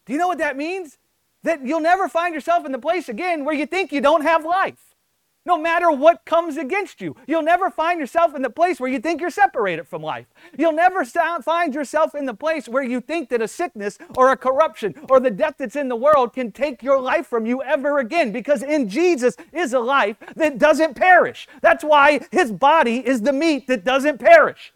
[0.06, 0.98] Do you know what that means?
[1.44, 4.46] That you'll never find yourself in the place again where you think you don't have
[4.46, 4.91] life
[5.46, 7.16] no matter what comes against you.
[7.28, 10.28] You'll never find yourself in the place where you think you're separated from life.
[10.58, 14.38] You'll never find yourself in the place where you think that a sickness or a
[14.38, 18.00] corruption or the death that's in the world can take your life from you ever
[18.00, 21.48] again because in Jesus is a life that doesn't perish.
[21.62, 24.74] That's why his body is the meat that doesn't perish.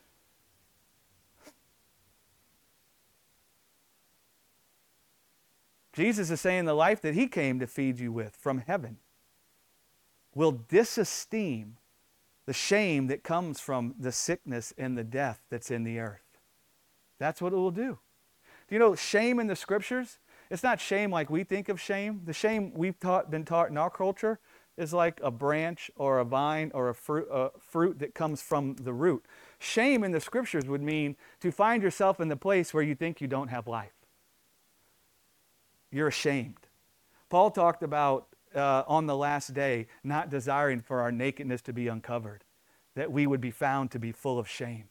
[5.94, 8.98] Jesus is saying the life that he came to feed you with from heaven
[10.36, 11.72] will disesteem
[12.46, 16.22] the shame that comes from the sickness and the death that's in the earth.
[17.18, 17.98] That's what it will do.
[18.68, 20.20] Do you know shame in the scriptures?
[20.52, 22.22] It's not shame like we think of shame.
[22.26, 24.40] The shame we've taught, been taught in our culture
[24.78, 28.42] is like a branch or a vine or a fruit, a uh, fruit that comes
[28.42, 29.26] from the root.
[29.58, 33.22] Shame in the scriptures would mean to find yourself in the place where you think
[33.22, 33.94] you don't have life.
[35.92, 36.68] You're ashamed.
[37.30, 41.88] Paul talked about uh, on the last day, not desiring for our nakedness to be
[41.88, 42.44] uncovered,
[42.96, 44.86] that we would be found to be full of shame.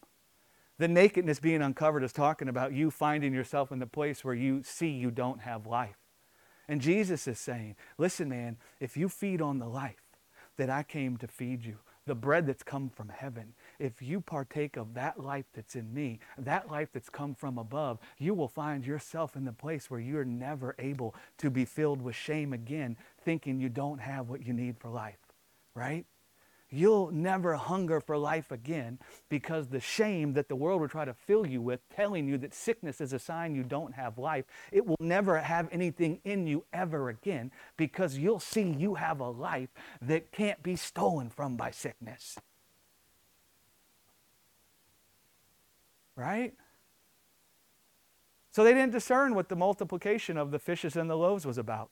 [0.77, 4.61] The nakedness being uncovered is talking about you finding yourself in the place where you
[4.63, 5.95] see you don't have life.
[6.67, 10.01] And Jesus is saying, listen, man, if you feed on the life
[10.57, 14.77] that I came to feed you, the bread that's come from heaven, if you partake
[14.77, 18.85] of that life that's in me, that life that's come from above, you will find
[18.85, 22.95] yourself in the place where you're never able to be filled with shame again,
[23.25, 25.19] thinking you don't have what you need for life,
[25.73, 26.05] right?
[26.69, 28.99] You'll never hunger for life again
[29.29, 32.53] because the shame that the world will try to fill you with, telling you that
[32.53, 36.63] sickness is a sign you don't have life, it will never have anything in you
[36.73, 39.69] ever again because you'll see you have a life
[40.01, 42.37] that can't be stolen from by sickness.
[46.15, 46.53] Right?
[48.51, 51.89] So they didn't discern what the multiplication of the fishes and the loaves was about.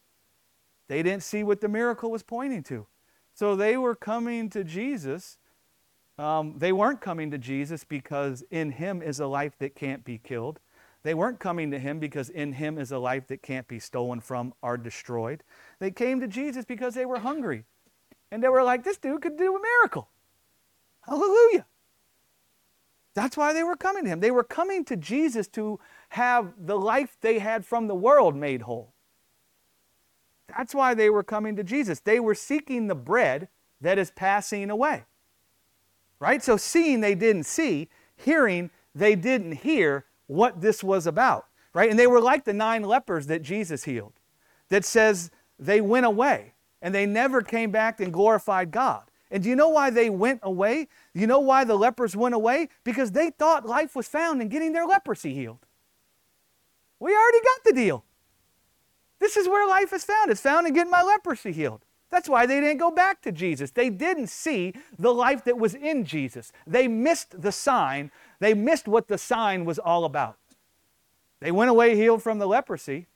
[0.94, 2.86] They didn't see what the miracle was pointing to.
[3.34, 5.40] So they were coming to Jesus.
[6.20, 10.20] Um, they weren't coming to Jesus because in him is a life that can't be
[10.20, 10.60] killed.
[11.02, 14.20] They weren't coming to him because in him is a life that can't be stolen
[14.20, 15.44] from or destroyed.
[15.80, 17.64] They came to Jesus because they were hungry.
[18.32, 20.10] And they were like, this dude could do a miracle.
[21.08, 21.66] Hallelujah.
[23.16, 24.20] That's why they were coming to him.
[24.20, 25.80] They were coming to Jesus to
[26.10, 28.93] have the life they had from the world made whole.
[30.56, 32.00] That's why they were coming to Jesus.
[32.00, 33.48] They were seeking the bread
[33.82, 35.04] that is passing away.
[36.20, 36.44] Right?
[36.44, 41.48] So, seeing they didn't see, hearing they didn't hear what this was about.
[41.74, 41.90] Right?
[41.90, 44.14] And they were like the nine lepers that Jesus healed,
[44.70, 49.04] that says they went away and they never came back and glorified God.
[49.32, 50.88] And do you know why they went away?
[51.16, 52.70] You know why the lepers went away?
[52.84, 55.66] Because they thought life was found in getting their leprosy healed.
[57.00, 58.06] We already got the deal.
[59.24, 60.32] This is where life is found.
[60.32, 61.86] It's found in getting my leprosy healed.
[62.12, 63.72] That's why they didn't go back to Jesus.
[63.72, 66.52] They didn't see the life that was in Jesus.
[66.68, 68.12] They missed the sign,
[68.42, 70.38] they missed what the sign was all about.
[71.40, 73.08] They went away healed from the leprosy,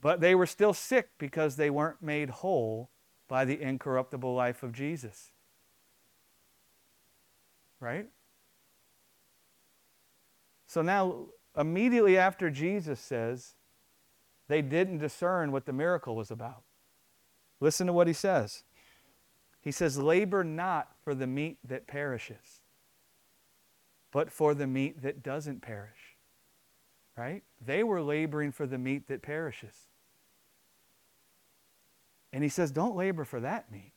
[0.00, 2.90] but they were still sick because they weren't made whole
[3.28, 5.30] by the incorruptible life of Jesus.
[7.78, 8.08] Right?
[10.66, 11.26] So now,
[11.56, 13.55] immediately after Jesus says,
[14.48, 16.62] they didn't discern what the miracle was about.
[17.60, 18.64] Listen to what he says.
[19.60, 22.60] He says, Labor not for the meat that perishes,
[24.12, 26.16] but for the meat that doesn't perish.
[27.16, 27.42] Right?
[27.64, 29.88] They were laboring for the meat that perishes.
[32.32, 33.92] And he says, Don't labor for that meat.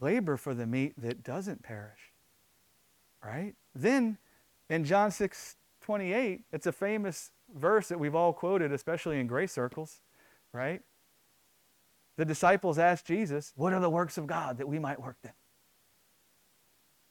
[0.00, 2.12] Labor for the meat that doesn't perish.
[3.24, 3.54] Right?
[3.74, 4.18] Then
[4.68, 9.52] in John 6 28, it's a famous verse that we've all quoted, especially in grace
[9.52, 10.00] circles,
[10.52, 10.82] right?
[12.16, 15.34] The disciples asked Jesus, What are the works of God that we might work them?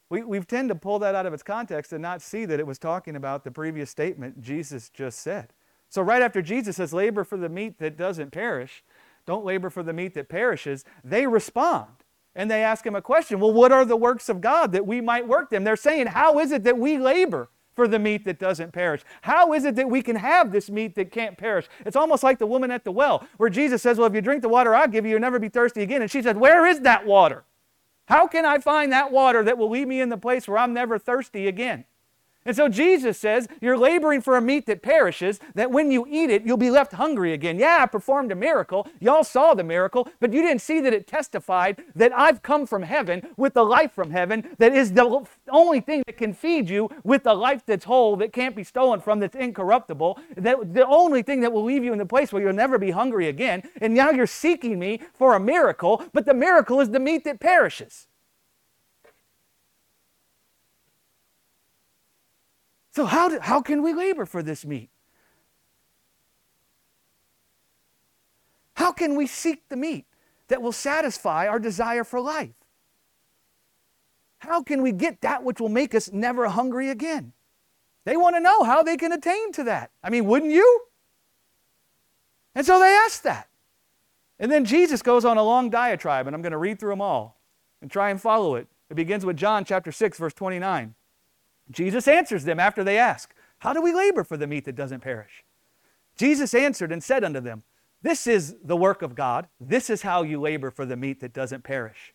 [0.09, 2.67] We, we tend to pull that out of its context and not see that it
[2.67, 5.53] was talking about the previous statement Jesus just said.
[5.89, 8.83] So, right after Jesus says, Labor for the meat that doesn't perish,
[9.25, 11.87] don't labor for the meat that perishes, they respond
[12.35, 15.01] and they ask him a question Well, what are the works of God that we
[15.01, 15.63] might work them?
[15.63, 17.49] They're saying, How is it that we labor?
[17.77, 19.03] For the meat that doesn't perish?
[19.21, 21.67] How is it that we can have this meat that can't perish?
[21.85, 24.41] It's almost like the woman at the well, where Jesus says, Well, if you drink
[24.41, 26.01] the water I'll give you, you'll never be thirsty again.
[26.01, 27.45] And she said, Where is that water?
[28.07, 30.73] How can I find that water that will lead me in the place where I'm
[30.73, 31.85] never thirsty again?
[32.47, 36.29] And so Jesus says, You're laboring for a meat that perishes, that when you eat
[36.29, 37.59] it, you'll be left hungry again.
[37.59, 38.87] Yeah, I performed a miracle.
[39.01, 42.83] Y'all saw the miracle, but you didn't see that it testified that I've come from
[42.83, 46.89] heaven with the life from heaven that is the only thing that can feed you
[47.03, 51.23] with the life that's whole, that can't be stolen from, that's incorruptible, that the only
[51.23, 53.61] thing that will leave you in the place where you'll never be hungry again.
[53.81, 57.41] And now you're seeking me for a miracle, but the miracle is the meat that
[57.41, 58.07] perishes.
[62.97, 64.89] So, how, do, how can we labor for this meat?
[68.73, 70.07] How can we seek the meat
[70.47, 72.55] that will satisfy our desire for life?
[74.39, 77.33] How can we get that which will make us never hungry again?
[78.03, 79.91] They want to know how they can attain to that.
[80.03, 80.81] I mean, wouldn't you?
[82.55, 83.47] And so they ask that.
[84.39, 87.01] And then Jesus goes on a long diatribe, and I'm going to read through them
[87.01, 87.39] all
[87.79, 88.67] and try and follow it.
[88.89, 90.95] It begins with John chapter 6, verse 29.
[91.71, 95.01] Jesus answers them after they ask, How do we labor for the meat that doesn't
[95.01, 95.43] perish?
[96.17, 97.63] Jesus answered and said unto them,
[98.01, 99.47] This is the work of God.
[99.59, 102.13] This is how you labor for the meat that doesn't perish.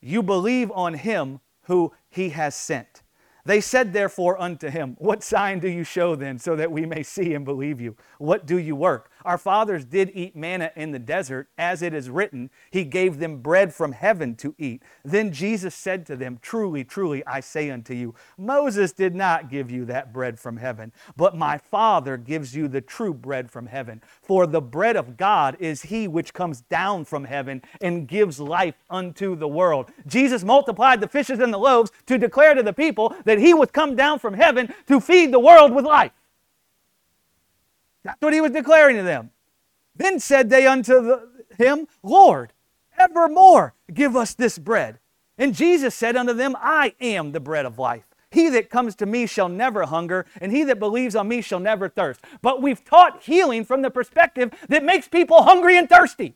[0.00, 3.02] You believe on him who he has sent.
[3.44, 7.02] They said therefore unto him, What sign do you show then, so that we may
[7.02, 7.96] see and believe you?
[8.18, 9.10] What do you work?
[9.28, 13.42] Our fathers did eat manna in the desert, as it is written, He gave them
[13.42, 14.82] bread from heaven to eat.
[15.04, 19.70] Then Jesus said to them, Truly, truly, I say unto you, Moses did not give
[19.70, 24.00] you that bread from heaven, but my Father gives you the true bread from heaven.
[24.22, 28.76] For the bread of God is he which comes down from heaven and gives life
[28.88, 29.90] unto the world.
[30.06, 33.70] Jesus multiplied the fishes and the loaves to declare to the people that he was
[33.72, 36.12] come down from heaven to feed the world with life.
[38.08, 39.32] That's what he was declaring to them.
[39.94, 41.28] Then said they unto the,
[41.58, 42.54] him, Lord,
[42.98, 44.98] evermore give us this bread.
[45.36, 48.04] And Jesus said unto them, I am the bread of life.
[48.30, 51.60] He that comes to me shall never hunger, and he that believes on me shall
[51.60, 52.24] never thirst.
[52.40, 56.34] But we've taught healing from the perspective that makes people hungry and thirsty.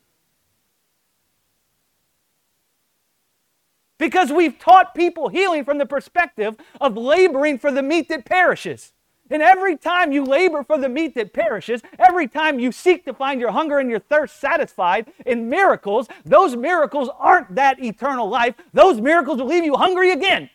[3.96, 8.92] Because we've taught people healing from the perspective of laboring for the meat that perishes.
[9.32, 13.14] And every time you labor for the meat that perishes, every time you seek to
[13.14, 18.54] find your hunger and your thirst satisfied in miracles, those miracles aren't that eternal life.
[18.74, 20.50] Those miracles will leave you hungry again.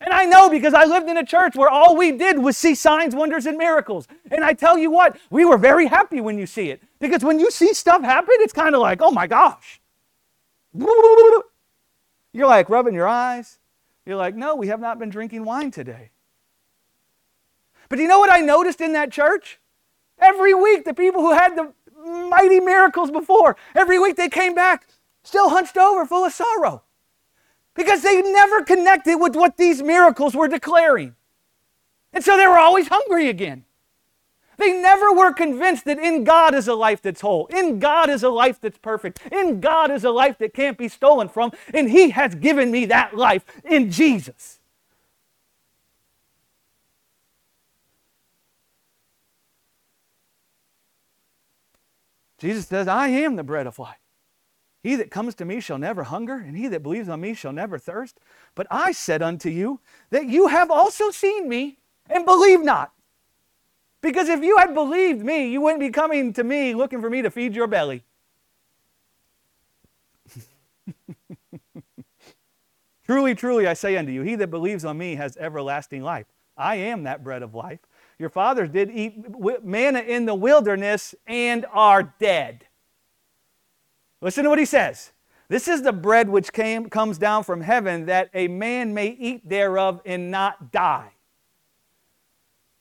[0.00, 2.74] And I know because I lived in a church where all we did was see
[2.74, 4.08] signs, wonders, and miracles.
[4.30, 6.80] And I tell you what, we were very happy when you see it.
[6.98, 9.82] Because when you see stuff happen, it's kind of like, oh my gosh.
[10.72, 13.58] You're like rubbing your eyes.
[14.06, 16.10] You're like, no, we have not been drinking wine today.
[17.88, 19.58] But you know what I noticed in that church?
[20.18, 21.72] Every week, the people who had the
[22.28, 24.86] mighty miracles before, every week they came back
[25.22, 26.82] still hunched over, full of sorrow.
[27.74, 31.14] Because they never connected with what these miracles were declaring.
[32.12, 33.64] And so they were always hungry again.
[34.56, 37.46] They never were convinced that in God is a life that's whole.
[37.46, 39.20] In God is a life that's perfect.
[39.30, 41.52] In God is a life that can't be stolen from.
[41.72, 44.57] And He has given me that life in Jesus.
[52.38, 53.98] Jesus says, I am the bread of life.
[54.82, 57.52] He that comes to me shall never hunger, and he that believes on me shall
[57.52, 58.20] never thirst.
[58.54, 59.80] But I said unto you
[60.10, 61.78] that you have also seen me
[62.08, 62.92] and believe not.
[64.00, 67.22] Because if you had believed me, you wouldn't be coming to me looking for me
[67.22, 68.04] to feed your belly.
[73.04, 76.26] truly, truly, I say unto you, he that believes on me has everlasting life.
[76.56, 77.80] I am that bread of life.
[78.18, 79.14] Your fathers did eat
[79.64, 82.66] manna in the wilderness and are dead.
[84.20, 85.12] Listen to what he says.
[85.48, 89.48] This is the bread which came, comes down from heaven, that a man may eat
[89.48, 91.12] thereof and not die.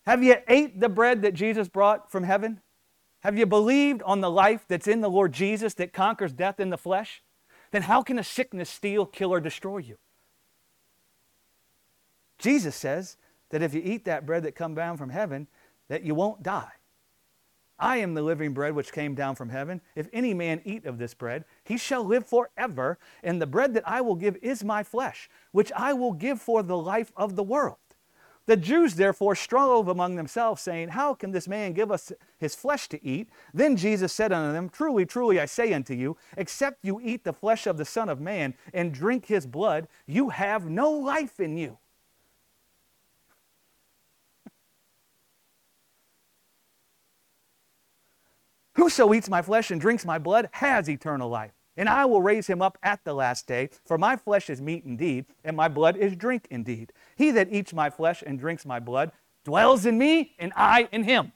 [0.06, 2.62] Have you ate the bread that Jesus brought from heaven?
[3.22, 6.70] Have you believed on the life that's in the Lord Jesus that conquers death in
[6.70, 7.22] the flesh?
[7.72, 9.98] Then how can a sickness steal, kill, or destroy you?
[12.38, 13.18] Jesus says
[13.50, 15.48] that if you eat that bread that come down from heaven,
[15.88, 16.72] that you won't die.
[17.80, 19.82] I am the living bread which came down from heaven.
[19.96, 22.98] If any man eat of this bread, he shall live forever.
[23.24, 26.64] And the bread that I will give is my flesh, which I will give for
[26.64, 27.78] the life of the world.
[28.48, 32.88] The Jews therefore strove among themselves, saying, How can this man give us his flesh
[32.90, 33.30] to eat?
[33.54, 37.34] Then Jesus said unto them, Truly, truly, I say unto you, except you eat the
[37.34, 41.58] flesh of the Son of Man and drink his blood, you have no life in
[41.58, 41.78] you.
[48.78, 52.48] Whoso eats my flesh and drinks my blood has eternal life, and I will raise
[52.48, 53.70] him up at the last day.
[53.86, 56.94] For my flesh is meat indeed, and my blood is drink indeed.
[57.16, 59.12] He that eats my flesh and drinks my blood
[59.44, 61.32] dwells in me, and I in him.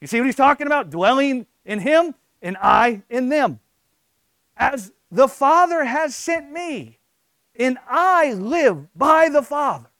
[0.00, 0.90] You see what he's talking about?
[0.90, 3.60] Dwelling in him, and I in them.
[4.56, 6.98] As the Father has sent me,
[7.56, 9.90] and I live by the Father.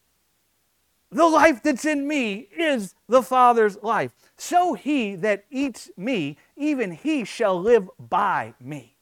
[1.11, 4.12] The life that's in me is the Father's life.
[4.43, 8.97] So he that eats me, even he shall live by me.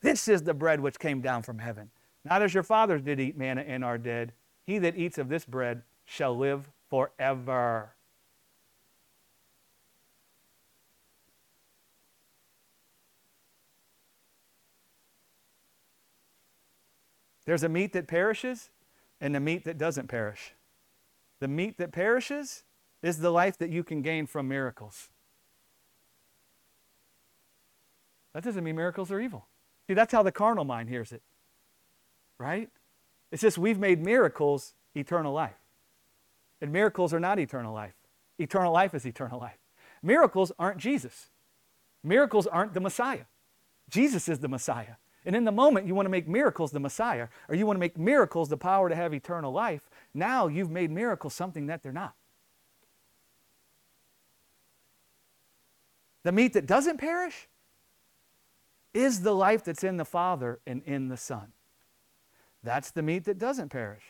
[0.00, 1.90] This is the bread which came down from heaven.
[2.24, 4.32] Not as your fathers did eat manna and are dead.
[4.64, 7.90] He that eats of this bread shall live forever.
[17.44, 18.70] There's a meat that perishes
[19.20, 20.54] and a meat that doesn't perish.
[21.40, 22.64] The meat that perishes
[23.02, 25.08] is the life that you can gain from miracles.
[28.32, 29.46] That doesn't mean miracles are evil.
[29.86, 31.22] See, that's how the carnal mind hears it.
[32.38, 32.68] Right?
[33.32, 35.56] It's just we've made miracles eternal life.
[36.60, 37.94] And miracles are not eternal life.
[38.38, 39.58] Eternal life is eternal life.
[40.02, 41.30] Miracles aren't Jesus.
[42.02, 43.24] Miracles aren't the Messiah.
[43.88, 44.94] Jesus is the Messiah.
[45.26, 47.80] And in the moment you want to make miracles the Messiah, or you want to
[47.80, 51.92] make miracles the power to have eternal life, now you've made miracles something that they're
[51.92, 52.14] not.
[56.22, 57.48] The meat that doesn't perish
[58.92, 61.52] is the life that's in the Father and in the Son.
[62.62, 64.02] That's the meat that doesn't perish.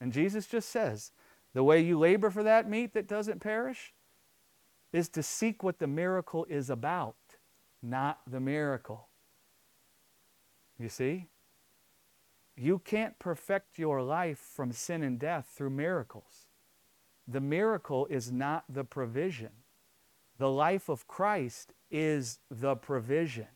[0.00, 1.12] And Jesus just says
[1.52, 3.92] the way you labor for that meat that doesn't perish
[4.92, 7.16] is to seek what the miracle is about,
[7.82, 9.08] not the miracle.
[10.78, 11.28] You see?
[12.56, 16.46] You can't perfect your life from sin and death through miracles.
[17.26, 19.50] The miracle is not the provision.
[20.38, 23.46] The life of Christ is the provision.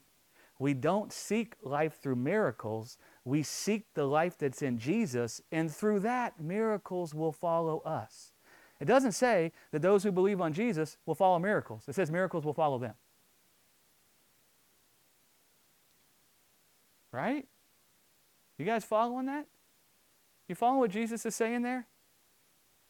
[0.59, 2.97] We don't seek life through miracles.
[3.25, 8.33] We seek the life that's in Jesus, and through that, miracles will follow us.
[8.81, 12.45] It doesn't say that those who believe on Jesus will follow miracles, it says miracles
[12.45, 12.95] will follow them.
[17.13, 17.47] Right?
[18.59, 19.47] You guys following that?
[20.49, 21.87] You follow what Jesus is saying there?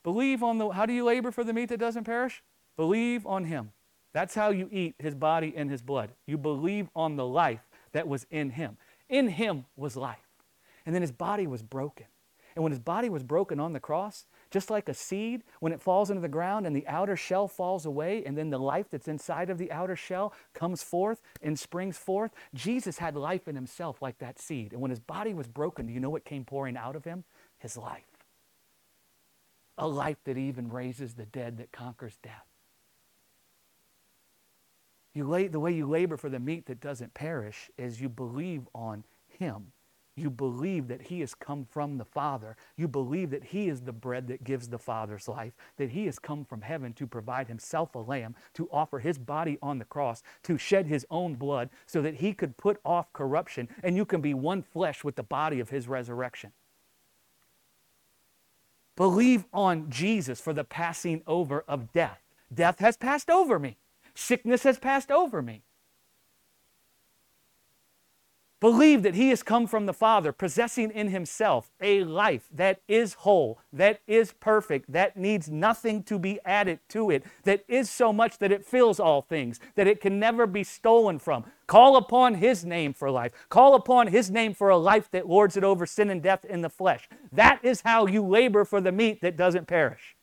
[0.03, 2.43] Believe on the, how do you labor for the meat that doesn't perish?
[2.76, 3.72] Believe on him.
[4.17, 6.12] That's how you eat his body and his blood.
[6.27, 7.61] You believe on the life
[7.93, 8.79] that was in him.
[9.11, 10.27] In him was life.
[10.87, 12.07] And then his body was broken.
[12.55, 15.83] And when his body was broken on the cross, just like a seed, when it
[15.83, 19.07] falls into the ground and the outer shell falls away, and then the life that's
[19.07, 24.01] inside of the outer shell comes forth and springs forth, Jesus had life in himself
[24.01, 24.73] like that seed.
[24.73, 27.25] And when his body was broken, do you know what came pouring out of him?
[27.59, 28.25] His life.
[29.77, 32.47] A life that even raises the dead, that conquers death.
[35.17, 38.69] You lay, the way you labor for the meat that doesn't perish is you believe
[38.75, 39.73] on Him.
[40.14, 42.55] You believe that He has come from the Father.
[42.77, 46.19] You believe that He is the bread that gives the Father's life, that He has
[46.19, 50.23] come from heaven to provide Himself a lamb, to offer His body on the cross,
[50.43, 54.21] to shed His own blood so that He could put off corruption and you can
[54.21, 56.53] be one flesh with the body of His resurrection.
[58.97, 62.21] Believe on Jesus for the passing over of death.
[62.53, 63.79] Death has passed over me.
[64.17, 65.62] Sickness has passed over me.
[68.59, 73.12] Believe that he has come from the Father, possessing in himself a life that is
[73.12, 78.14] whole, that is perfect, that needs nothing to be added to it, that is so
[78.14, 81.45] much that it fills all things, that it can never be stolen from.
[81.67, 83.33] Call upon his name for life.
[83.51, 86.62] Call upon his name for a life that lords it over sin and death in
[86.62, 87.11] the flesh.
[87.31, 90.16] That is how you labor for the meat that doesn't perish.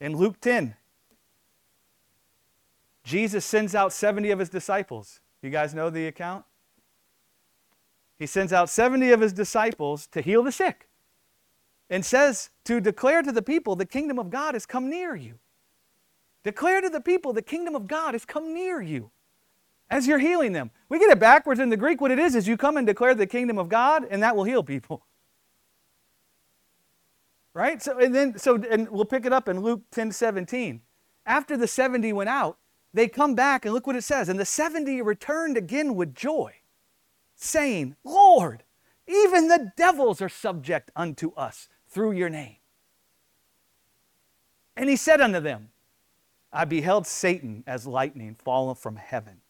[0.00, 0.74] In Luke 10,
[3.04, 5.20] Jesus sends out 70 of his disciples.
[5.42, 6.44] You guys know the account?
[8.18, 10.88] He sends out 70 of his disciples to heal the sick
[11.88, 15.38] and says to declare to the people, the kingdom of God has come near you.
[16.44, 19.10] Declare to the people, the kingdom of God has come near you
[19.90, 20.70] as you're healing them.
[20.88, 22.00] We get it backwards in the Greek.
[22.00, 24.44] What it is, is you come and declare the kingdom of God, and that will
[24.44, 25.04] heal people.
[27.54, 27.82] Right?
[27.82, 30.82] So, and then, so, and we'll pick it up in Luke 10 17.
[31.26, 32.58] After the 70 went out,
[32.94, 34.28] they come back and look what it says.
[34.28, 36.54] And the 70 returned again with joy,
[37.34, 38.64] saying, Lord,
[39.06, 42.56] even the devils are subject unto us through your name.
[44.76, 45.70] And he said unto them,
[46.52, 49.40] I beheld Satan as lightning fallen from heaven.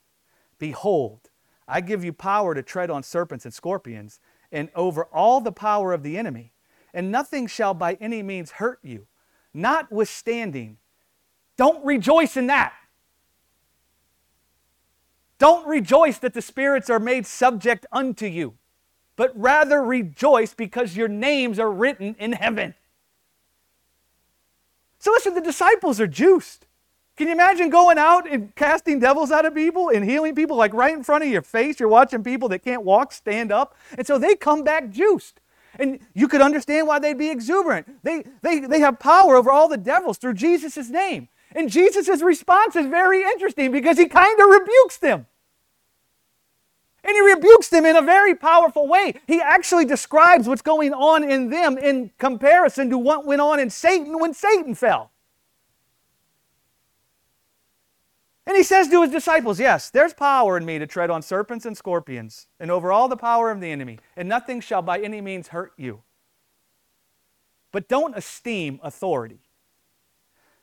[0.59, 1.31] Behold,
[1.69, 4.21] I give you power to tread on serpents and scorpions,
[4.51, 6.53] and over all the power of the enemy,
[6.93, 9.07] and nothing shall by any means hurt you.
[9.55, 10.79] Notwithstanding,
[11.57, 12.73] don't rejoice in that.
[15.39, 18.55] Don't rejoice that the spirits are made subject unto you,
[19.17, 22.75] but rather rejoice because your names are written in heaven.
[24.99, 26.67] So listen, the disciples are juiced.
[27.17, 30.73] Can you imagine going out and casting devils out of people and healing people like
[30.73, 31.81] right in front of your face?
[31.81, 33.75] You're watching people that can't walk stand up.
[33.97, 35.41] And so they come back juiced.
[35.79, 38.03] And you could understand why they'd be exuberant.
[38.03, 41.29] They, they, they have power over all the devils through Jesus' name.
[41.55, 45.27] And Jesus' response is very interesting because he kind of rebukes them.
[47.05, 49.15] And he rebukes them in a very powerful way.
[49.27, 53.71] He actually describes what's going on in them in comparison to what went on in
[53.71, 55.11] Satan when Satan fell.
[58.49, 61.67] And he says to his disciples, Yes, there's power in me to tread on serpents
[61.67, 65.21] and scorpions and over all the power of the enemy, and nothing shall by any
[65.21, 66.03] means hurt you.
[67.73, 69.43] But don't esteem authority.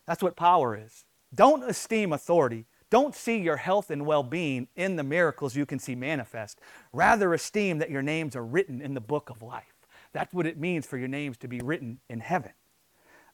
[0.07, 1.05] That's what power is.
[1.31, 2.65] Don't esteem authority.
[2.89, 6.59] Don't see your health and well being in the miracles you can see manifest.
[6.91, 9.85] Rather, esteem that your names are written in the book of life.
[10.11, 12.53] That's what it means for your names to be written in heaven.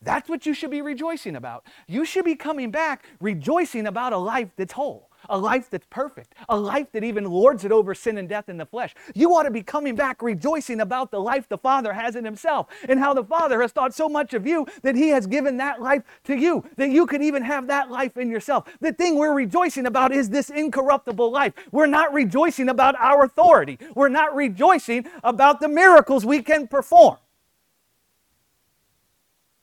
[0.01, 1.65] That's what you should be rejoicing about.
[1.87, 6.33] You should be coming back rejoicing about a life that's whole a life that's perfect,
[6.49, 8.95] a life that even lords it over sin and death in the flesh.
[9.13, 12.67] You ought to be coming back rejoicing about the life the Father has in Himself
[12.87, 15.81] and how the Father has thought so much of you that He has given that
[15.81, 18.67] life to you, that you could even have that life in yourself.
[18.79, 21.53] The thing we're rejoicing about is this incorruptible life.
[21.71, 27.17] We're not rejoicing about our authority, we're not rejoicing about the miracles we can perform.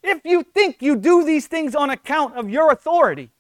[0.09, 3.31] If you think you do these things on account of your authority,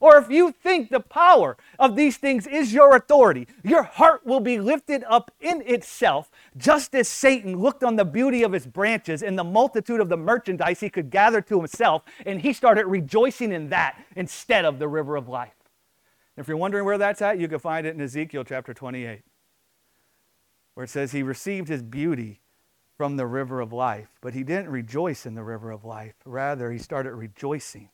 [0.00, 4.40] or if you think the power of these things is your authority, your heart will
[4.40, 9.22] be lifted up in itself, just as Satan looked on the beauty of his branches
[9.22, 13.50] and the multitude of the merchandise he could gather to himself, and he started rejoicing
[13.50, 15.54] in that instead of the river of life.
[16.36, 19.22] If you're wondering where that's at, you can find it in Ezekiel chapter 28,
[20.74, 22.40] where it says he received his beauty
[22.98, 26.16] from the river of life, but he didn't rejoice in the river of life.
[26.24, 27.88] Rather, he started rejoicing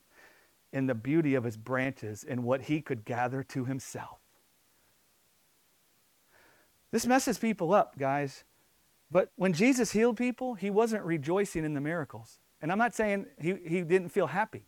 [0.73, 4.19] in the beauty of his branches and what he could gather to himself.
[6.91, 8.45] This messes people up, guys.
[9.11, 12.39] But when Jesus healed people, he wasn't rejoicing in the miracles.
[12.63, 14.65] And I'm not saying he, he didn't feel happy.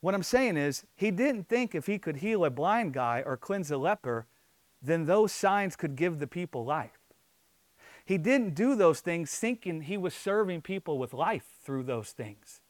[0.00, 3.36] What I'm saying is, he didn't think if he could heal a blind guy or
[3.36, 4.26] cleanse a leper,
[4.80, 7.01] then those signs could give the people life.
[8.04, 12.60] He didn't do those things thinking he was serving people with life through those things.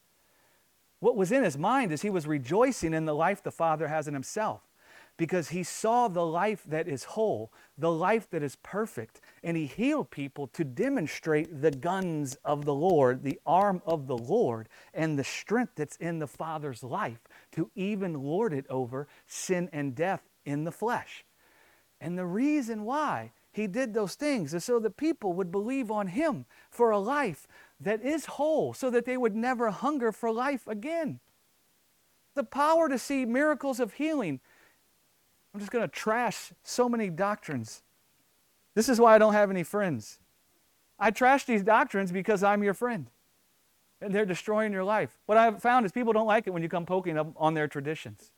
[1.01, 4.07] What was in his mind is he was rejoicing in the life the Father has
[4.07, 4.63] in himself
[5.17, 9.67] because he saw the life that is whole, the life that is perfect, and he
[9.67, 15.19] healed people to demonstrate the guns of the Lord, the arm of the Lord, and
[15.19, 17.21] the strength that's in the Father's life
[17.53, 21.25] to even lord it over sin and death in the flesh.
[22.01, 26.09] And the reason why he did those things is so that people would believe on
[26.09, 27.47] him for a life
[27.79, 31.21] that is whole so that they would never hunger for life again.
[32.35, 34.41] The power to see miracles of healing.
[35.53, 37.83] I'm just going to trash so many doctrines.
[38.75, 40.19] This is why I don't have any friends.
[40.99, 43.11] I trash these doctrines because I'm your friend.
[44.03, 45.19] and they're destroying your life.
[45.27, 47.69] What I've found is people don't like it when you come poking up on their
[47.69, 48.33] traditions.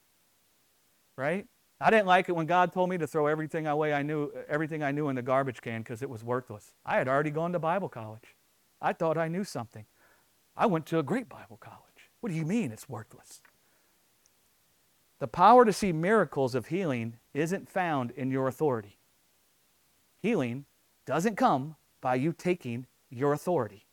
[1.17, 1.47] Right?
[1.85, 4.83] I didn't like it when God told me to throw everything away I knew everything
[4.83, 6.73] I knew in the garbage can because it was worthless.
[6.87, 8.35] I had already gone to Bible college.
[8.81, 9.85] I thought I knew something.
[10.57, 12.09] I went to a great Bible college.
[12.21, 13.43] What do you mean it's worthless?
[15.19, 18.97] The power to see miracles of healing isn't found in your authority.
[20.23, 20.65] Healing
[21.05, 23.85] doesn't come by you taking your authority.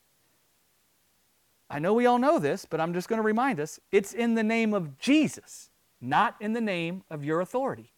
[1.69, 4.35] I know we all know this, but I'm just going to remind us it's in
[4.35, 5.70] the name of Jesus,
[6.01, 7.93] not in the name of your authority.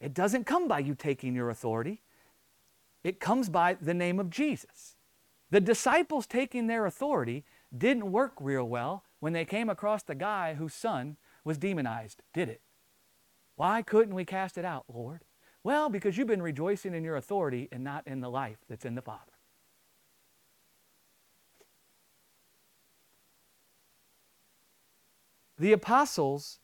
[0.00, 2.02] It doesn't come by you taking your authority,
[3.04, 4.96] it comes by the name of Jesus.
[5.50, 7.44] The disciples taking their authority
[7.76, 12.48] didn't work real well when they came across the guy whose son was demonized, did
[12.48, 12.60] it?
[13.56, 15.24] Why couldn't we cast it out, Lord?
[15.64, 18.94] Well, because you've been rejoicing in your authority and not in the life that's in
[18.94, 19.31] the Father.
[25.62, 26.58] The apostles,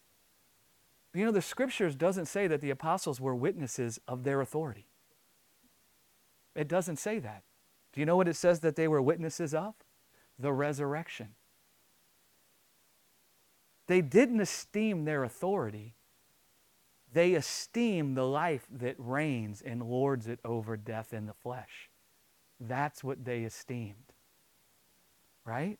[1.15, 4.89] you know, the scriptures doesn't say that the apostles were witnesses of their authority.
[6.57, 7.45] It doesn't say that.
[7.93, 9.75] Do you know what it says that they were witnesses of?
[10.37, 11.29] The resurrection.
[13.87, 15.95] They didn't esteem their authority.
[17.13, 21.89] They esteem the life that reigns and lords it over death in the flesh.
[22.59, 24.13] That's what they esteemed.
[25.45, 25.79] Right?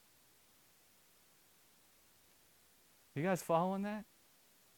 [3.19, 4.05] You guys following that?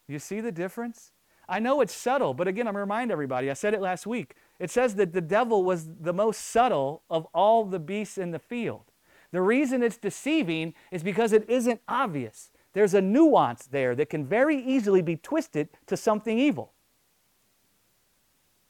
[0.07, 1.11] You see the difference?
[1.47, 3.51] I know it's subtle, but again, I'm going to remind everybody.
[3.51, 4.33] I said it last week.
[4.57, 8.39] It says that the devil was the most subtle of all the beasts in the
[8.39, 8.85] field.
[9.31, 12.49] The reason it's deceiving is because it isn't obvious.
[12.73, 16.73] There's a nuance there that can very easily be twisted to something evil.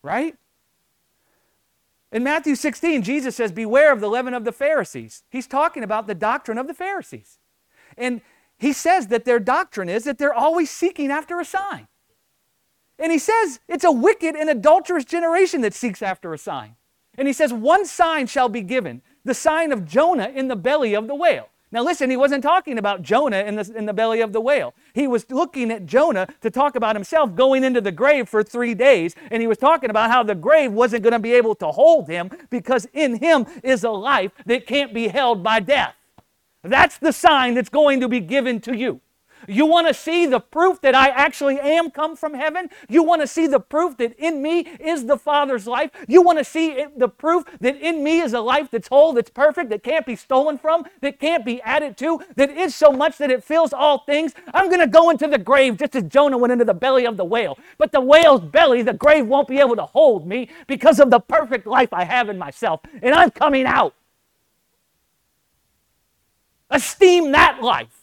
[0.04, 0.36] Right?
[2.12, 5.24] In Matthew 16, Jesus says, Beware of the leaven of the Pharisees.
[5.30, 7.38] He's talking about the doctrine of the Pharisees.
[7.98, 8.22] And
[8.62, 11.88] he says that their doctrine is that they're always seeking after a sign.
[13.00, 16.76] And he says it's a wicked and adulterous generation that seeks after a sign.
[17.18, 20.94] And he says, One sign shall be given the sign of Jonah in the belly
[20.94, 21.50] of the whale.
[21.72, 24.76] Now, listen, he wasn't talking about Jonah in the, in the belly of the whale.
[24.94, 28.76] He was looking at Jonah to talk about himself going into the grave for three
[28.76, 29.16] days.
[29.32, 32.10] And he was talking about how the grave wasn't going to be able to hold
[32.10, 35.96] him because in him is a life that can't be held by death.
[36.64, 39.02] That's the sign that's going to be given to you.
[39.48, 42.70] You want to see the proof that I actually am come from heaven?
[42.90, 45.92] You want to see the proof that in me is the Father's life?
[46.08, 49.30] You want to see the proof that in me is a life that's whole, that's
[49.30, 53.18] perfect, that can't be stolen from, that can't be added to, that is so much
[53.18, 54.34] that it fills all things?
[54.54, 57.18] I'm going to go into the grave just as Jonah went into the belly of
[57.18, 57.58] the whale.
[57.78, 61.20] But the whale's belly, the grave won't be able to hold me because of the
[61.20, 62.82] perfect life I have in myself.
[63.02, 63.96] And I'm coming out.
[66.72, 68.02] Esteem that life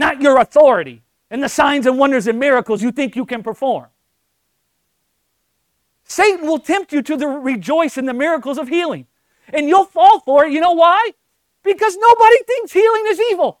[0.00, 3.86] not your authority and the signs and wonders and miracles you think you can perform.
[6.04, 9.06] Satan will tempt you to the rejoice in the miracles of healing.
[9.52, 10.52] And you'll fall for it.
[10.52, 11.10] You know why?
[11.62, 13.60] Because nobody thinks healing is evil.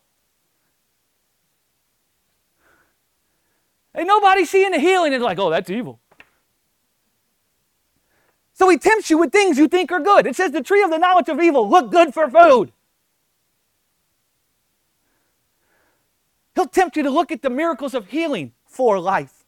[3.94, 6.00] And nobody seeing the healing is like, oh, that's evil.
[8.54, 10.26] So he tempts you with things you think are good.
[10.26, 12.72] It says the tree of the knowledge of evil look good for food.
[16.60, 19.46] He'll tempt you to look at the miracles of healing for life.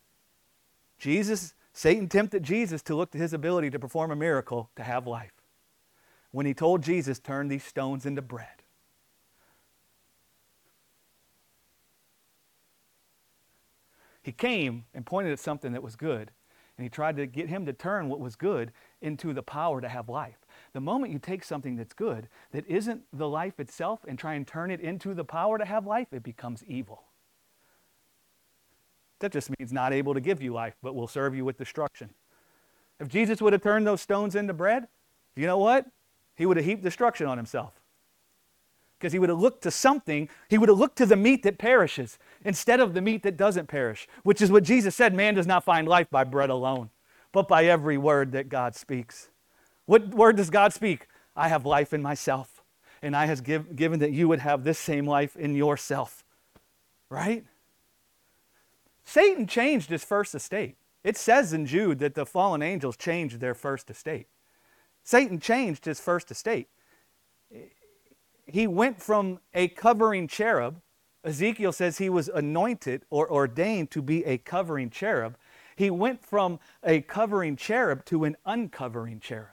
[0.98, 5.06] Jesus, Satan tempted Jesus to look to his ability to perform a miracle to have
[5.06, 5.34] life.
[6.30, 8.62] When he told Jesus, turn these stones into bread.
[14.22, 16.30] He came and pointed at something that was good,
[16.78, 19.88] and he tried to get him to turn what was good into the power to
[19.90, 20.41] have life.
[20.72, 24.46] The moment you take something that's good, that isn't the life itself, and try and
[24.46, 27.02] turn it into the power to have life, it becomes evil.
[29.18, 32.10] That just means not able to give you life, but will serve you with destruction.
[32.98, 34.88] If Jesus would have turned those stones into bread,
[35.36, 35.86] you know what?
[36.36, 37.74] He would have heaped destruction on himself.
[38.98, 41.58] Because he would have looked to something, he would have looked to the meat that
[41.58, 45.46] perishes instead of the meat that doesn't perish, which is what Jesus said man does
[45.46, 46.90] not find life by bread alone,
[47.32, 49.28] but by every word that God speaks.
[49.92, 51.06] What word does God speak?
[51.36, 52.64] I have life in myself,
[53.02, 56.24] and I have give, given that you would have this same life in yourself.
[57.10, 57.44] Right?
[59.04, 60.76] Satan changed his first estate.
[61.04, 64.28] It says in Jude that the fallen angels changed their first estate.
[65.04, 66.68] Satan changed his first estate.
[68.46, 70.80] He went from a covering cherub.
[71.22, 75.36] Ezekiel says he was anointed or ordained to be a covering cherub.
[75.76, 79.51] He went from a covering cherub to an uncovering cherub.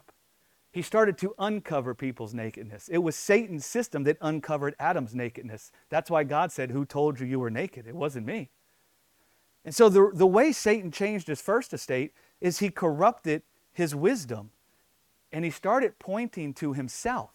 [0.80, 2.88] He started to uncover people's nakedness.
[2.88, 5.74] It was Satan's system that uncovered Adam's nakedness.
[5.90, 7.86] That's why God said, Who told you you were naked?
[7.86, 8.50] It wasn't me.
[9.66, 13.42] And so the, the way Satan changed his first estate is he corrupted
[13.74, 14.52] his wisdom
[15.34, 17.32] and he started pointing to himself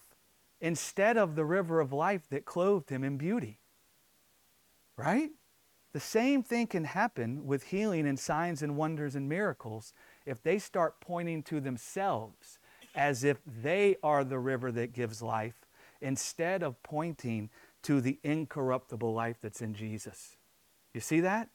[0.62, 3.58] instead of the river of life that clothed him in beauty.
[4.96, 5.32] Right?
[5.92, 9.92] The same thing can happen with healing and signs and wonders and miracles
[10.24, 12.58] if they start pointing to themselves
[12.94, 15.66] as if they are the river that gives life
[16.00, 17.50] instead of pointing
[17.82, 20.36] to the incorruptible life that's in Jesus.
[20.92, 21.48] You see that?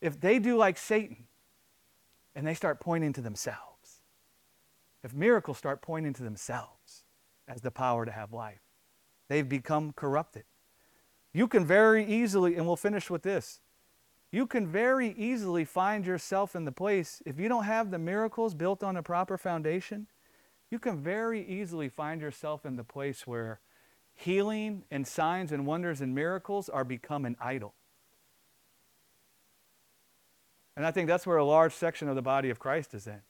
[0.00, 1.26] If they do like Satan
[2.34, 4.00] and they start pointing to themselves,
[5.02, 7.04] if miracles start pointing to themselves
[7.48, 8.60] as the power to have life,
[9.28, 10.44] they've become corrupted.
[11.32, 13.60] You can very easily, and we'll finish with this
[14.34, 18.52] you can very easily find yourself in the place, if you don't have the miracles
[18.52, 20.08] built on a proper foundation,
[20.72, 23.60] you can very easily find yourself in the place where
[24.12, 27.74] healing and signs and wonders and miracles are become an idol.
[30.76, 33.20] And I think that's where a large section of the body of Christ is in,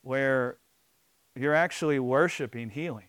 [0.00, 0.56] where
[1.34, 3.08] you're actually worshiping healing.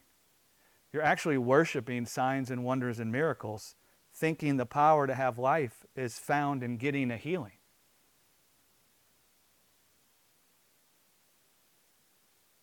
[0.92, 3.77] You're actually worshiping signs and wonders and miracles
[4.18, 7.54] thinking the power to have life is found in getting a healing.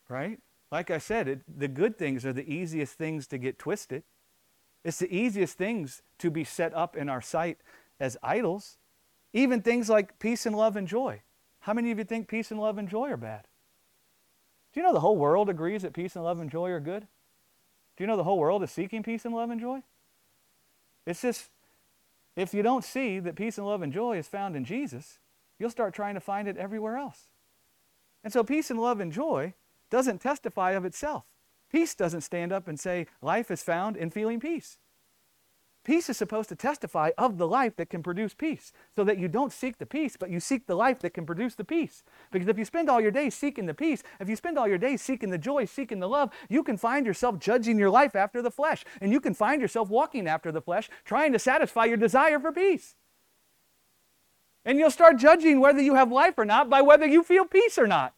[0.09, 0.41] Right?
[0.73, 4.03] Like I said, it, the good things are the easiest things to get twisted.
[4.85, 7.59] It's the easiest things to be set up in our sight
[8.01, 8.77] as idols.
[9.33, 11.23] Even things like peace and love and joy.
[11.61, 13.47] How many of you think peace and love and joy are bad?
[14.73, 17.07] Do you know the whole world agrees that peace and love and joy are good?
[17.97, 19.83] Do you know the whole world is seeking peace and love and joy?
[21.07, 21.51] It's just,
[22.37, 25.19] if you don't see that peace and love and joy is found in Jesus,
[25.59, 27.29] you'll start trying to find it everywhere else.
[28.23, 29.55] And so, peace and love and joy
[29.91, 31.25] doesn't testify of itself.
[31.71, 34.79] Peace doesn't stand up and say, life is found in feeling peace.
[35.85, 39.29] Peace is supposed to testify of the life that can produce peace, so that you
[39.29, 42.03] don't seek the peace, but you seek the life that can produce the peace.
[42.31, 44.79] Because if you spend all your days seeking the peace, if you spend all your
[44.79, 48.41] days seeking the joy, seeking the love, you can find yourself judging your life after
[48.41, 51.99] the flesh, and you can find yourself walking after the flesh, trying to satisfy your
[51.99, 52.95] desire for peace.
[54.65, 57.77] And you'll start judging whether you have life or not by whether you feel peace
[57.77, 58.15] or not.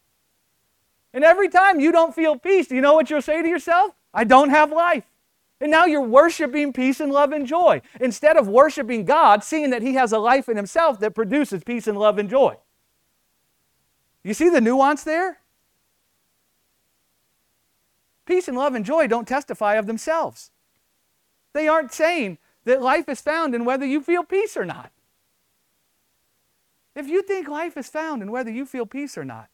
[1.13, 3.91] And every time you don't feel peace, do you know what you'll say to yourself?
[4.13, 5.03] I don't have life.
[5.59, 9.81] And now you're worshiping peace and love and joy instead of worshiping God, seeing that
[9.81, 12.57] He has a life in Himself that produces peace and love and joy.
[14.23, 15.39] You see the nuance there?
[18.25, 20.51] Peace and love and joy don't testify of themselves.
[21.53, 24.91] They aren't saying that life is found in whether you feel peace or not.
[26.93, 29.49] If you think life is found in whether you feel peace or not,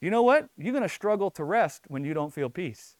[0.00, 0.48] you know what?
[0.58, 2.96] You're going to struggle to rest when you don't feel peace.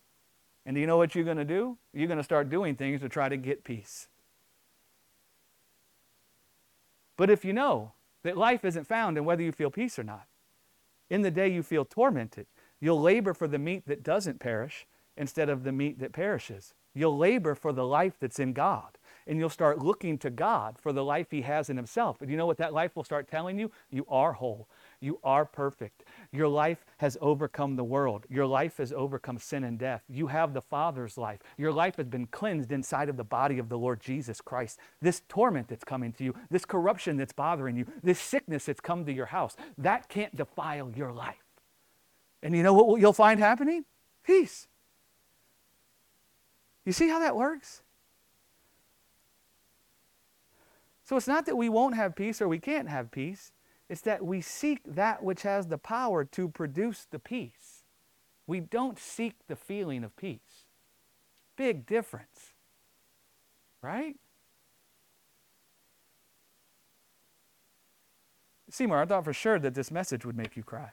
[0.71, 1.79] And do you know what you're going to do?
[1.93, 4.07] You're going to start doing things to try to get peace.
[7.17, 7.91] But if you know
[8.23, 10.29] that life isn't found in whether you feel peace or not,
[11.09, 12.47] in the day you feel tormented,
[12.79, 16.73] you'll labor for the meat that doesn't perish instead of the meat that perishes.
[16.95, 18.97] You'll labor for the life that's in God.
[19.27, 22.23] And you'll start looking to God for the life He has in Himself.
[22.23, 23.73] And you know what that life will start telling you?
[23.91, 24.69] You are whole.
[25.01, 26.05] You are perfect.
[26.31, 28.27] Your life has overcome the world.
[28.29, 30.03] Your life has overcome sin and death.
[30.09, 31.41] You have the Father's life.
[31.57, 34.79] Your life has been cleansed inside of the body of the Lord Jesus Christ.
[35.01, 39.07] This torment that's coming to you, this corruption that's bothering you, this sickness that's come
[39.07, 41.37] to your house, that can't defile your life.
[42.43, 43.87] And you know what you'll find happening?
[44.23, 44.69] Peace.
[46.85, 47.83] You see how that works?
[51.05, 53.53] So it's not that we won't have peace or we can't have peace.
[53.91, 57.83] It's that we seek that which has the power to produce the peace.
[58.47, 60.67] We don't seek the feeling of peace.
[61.57, 62.55] Big difference.
[63.83, 64.15] Right?
[68.71, 70.93] Seymour, I thought for sure that this message would make you cry.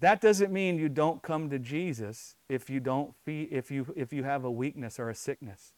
[0.00, 4.14] That doesn't mean you don't come to Jesus if you don't fee, if you if
[4.14, 5.74] you have a weakness or a sickness.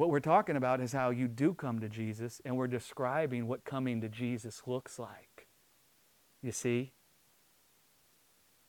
[0.00, 3.66] What we're talking about is how you do come to Jesus, and we're describing what
[3.66, 5.46] coming to Jesus looks like.
[6.42, 6.92] You see?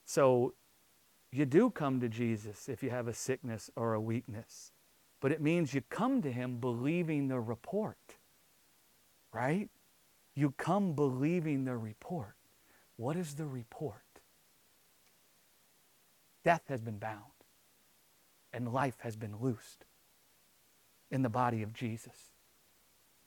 [0.03, 0.55] So,
[1.31, 4.73] you do come to Jesus if you have a sickness or a weakness,
[5.21, 8.17] but it means you come to Him believing the report,
[9.31, 9.69] right?
[10.35, 12.35] You come believing the report.
[12.97, 14.03] What is the report?
[16.43, 17.31] Death has been bound,
[18.51, 19.85] and life has been loosed
[21.11, 22.31] in the body of Jesus.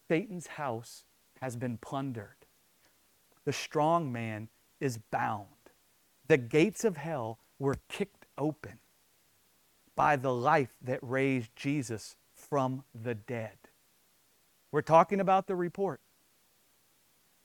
[0.08, 1.04] Satan's house
[1.40, 2.46] has been plundered.
[3.44, 4.48] The strong man
[4.80, 5.46] is bound.
[6.26, 8.78] The gates of hell were kicked open
[9.94, 13.56] by the life that raised Jesus from the dead.
[14.72, 16.00] We're talking about the report.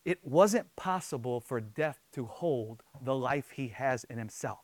[0.05, 4.59] It wasn't possible for death to hold the life he has in himself.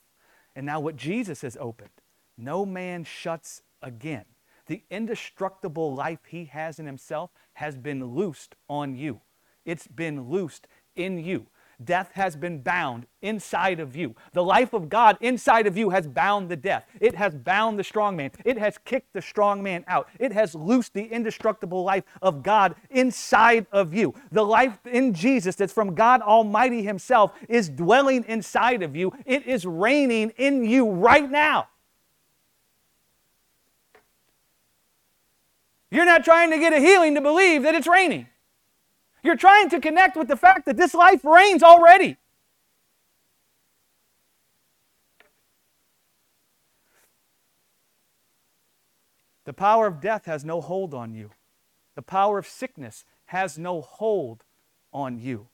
[0.55, 1.89] And now, what Jesus has opened,
[2.37, 4.25] no man shuts again.
[4.67, 9.21] The indestructible life he has in himself has been loosed on you.
[9.65, 11.47] It's been loosed in you.
[11.83, 14.15] Death has been bound inside of you.
[14.33, 16.85] The life of God inside of you has bound the death.
[17.01, 18.31] It has bound the strong man.
[18.45, 20.07] It has kicked the strong man out.
[20.19, 24.13] It has loosed the indestructible life of God inside of you.
[24.31, 29.11] The life in Jesus that's from God Almighty Himself is dwelling inside of you.
[29.25, 31.67] It is reigning in you right now.
[35.95, 38.27] You're not trying to get a healing to believe that it's reigning.
[39.23, 42.17] You're trying to connect with the fact that this life reigns already.
[49.45, 51.31] The power of death has no hold on you.
[51.95, 54.43] The power of sickness has no hold
[54.91, 55.47] on you.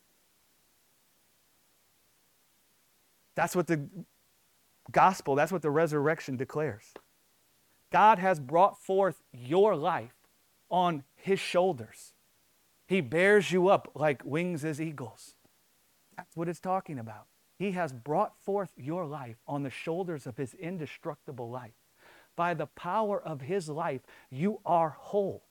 [3.35, 3.87] That's what the
[4.91, 6.95] gospel, that's what the resurrection declares.
[7.91, 10.15] God has brought forth your life
[10.71, 12.13] on his shoulders.
[12.87, 15.35] He bears you up like wings as eagles.
[16.17, 17.27] That's what it's talking about.
[17.59, 21.73] He has brought forth your life on the shoulders of his indestructible life.
[22.35, 24.01] By the power of his life,
[24.31, 25.43] you are whole.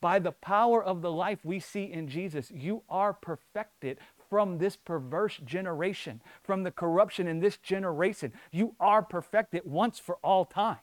[0.00, 3.98] By the power of the life we see in Jesus, you are perfected
[4.28, 8.32] from this perverse generation, from the corruption in this generation.
[8.52, 10.78] You are perfected once for all time.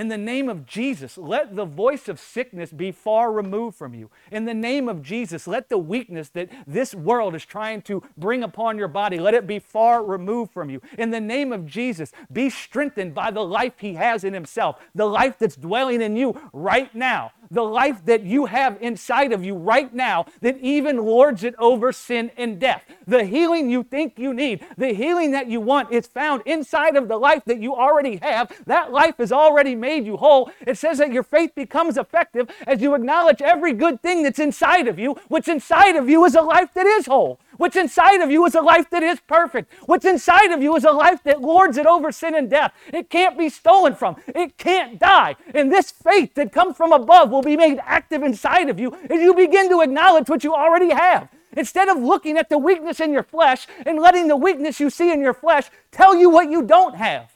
[0.00, 4.08] In the name of Jesus, let the voice of sickness be far removed from you.
[4.32, 8.42] In the name of Jesus, let the weakness that this world is trying to bring
[8.42, 10.80] upon your body, let it be far removed from you.
[10.96, 15.04] In the name of Jesus, be strengthened by the life he has in himself, the
[15.04, 19.54] life that's dwelling in you right now the life that you have inside of you
[19.54, 22.84] right now that even lords it over sin and death.
[23.06, 27.08] The healing you think you need, the healing that you want, is found inside of
[27.08, 28.52] the life that you already have.
[28.66, 30.50] That life has already made you whole.
[30.66, 34.88] It says that your faith becomes effective as you acknowledge every good thing that's inside
[34.88, 37.40] of you, What's inside of you is a life that is whole.
[37.56, 39.72] What's inside of you is a life that is perfect.
[39.86, 42.72] What's inside of you is a life that lords it over sin and death.
[42.92, 45.36] It can't be stolen from, it can't die.
[45.54, 49.20] And this faith that comes from above will be made active inside of you as
[49.20, 51.28] you begin to acknowledge what you already have.
[51.56, 55.12] Instead of looking at the weakness in your flesh and letting the weakness you see
[55.12, 57.30] in your flesh tell you what you don't have.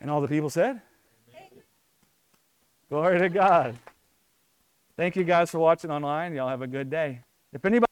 [0.00, 0.80] And all the people said?
[2.88, 3.76] Glory to God.
[4.96, 6.34] Thank you guys for watching online.
[6.34, 7.20] Y'all have a good day.
[7.52, 7.87] If anybody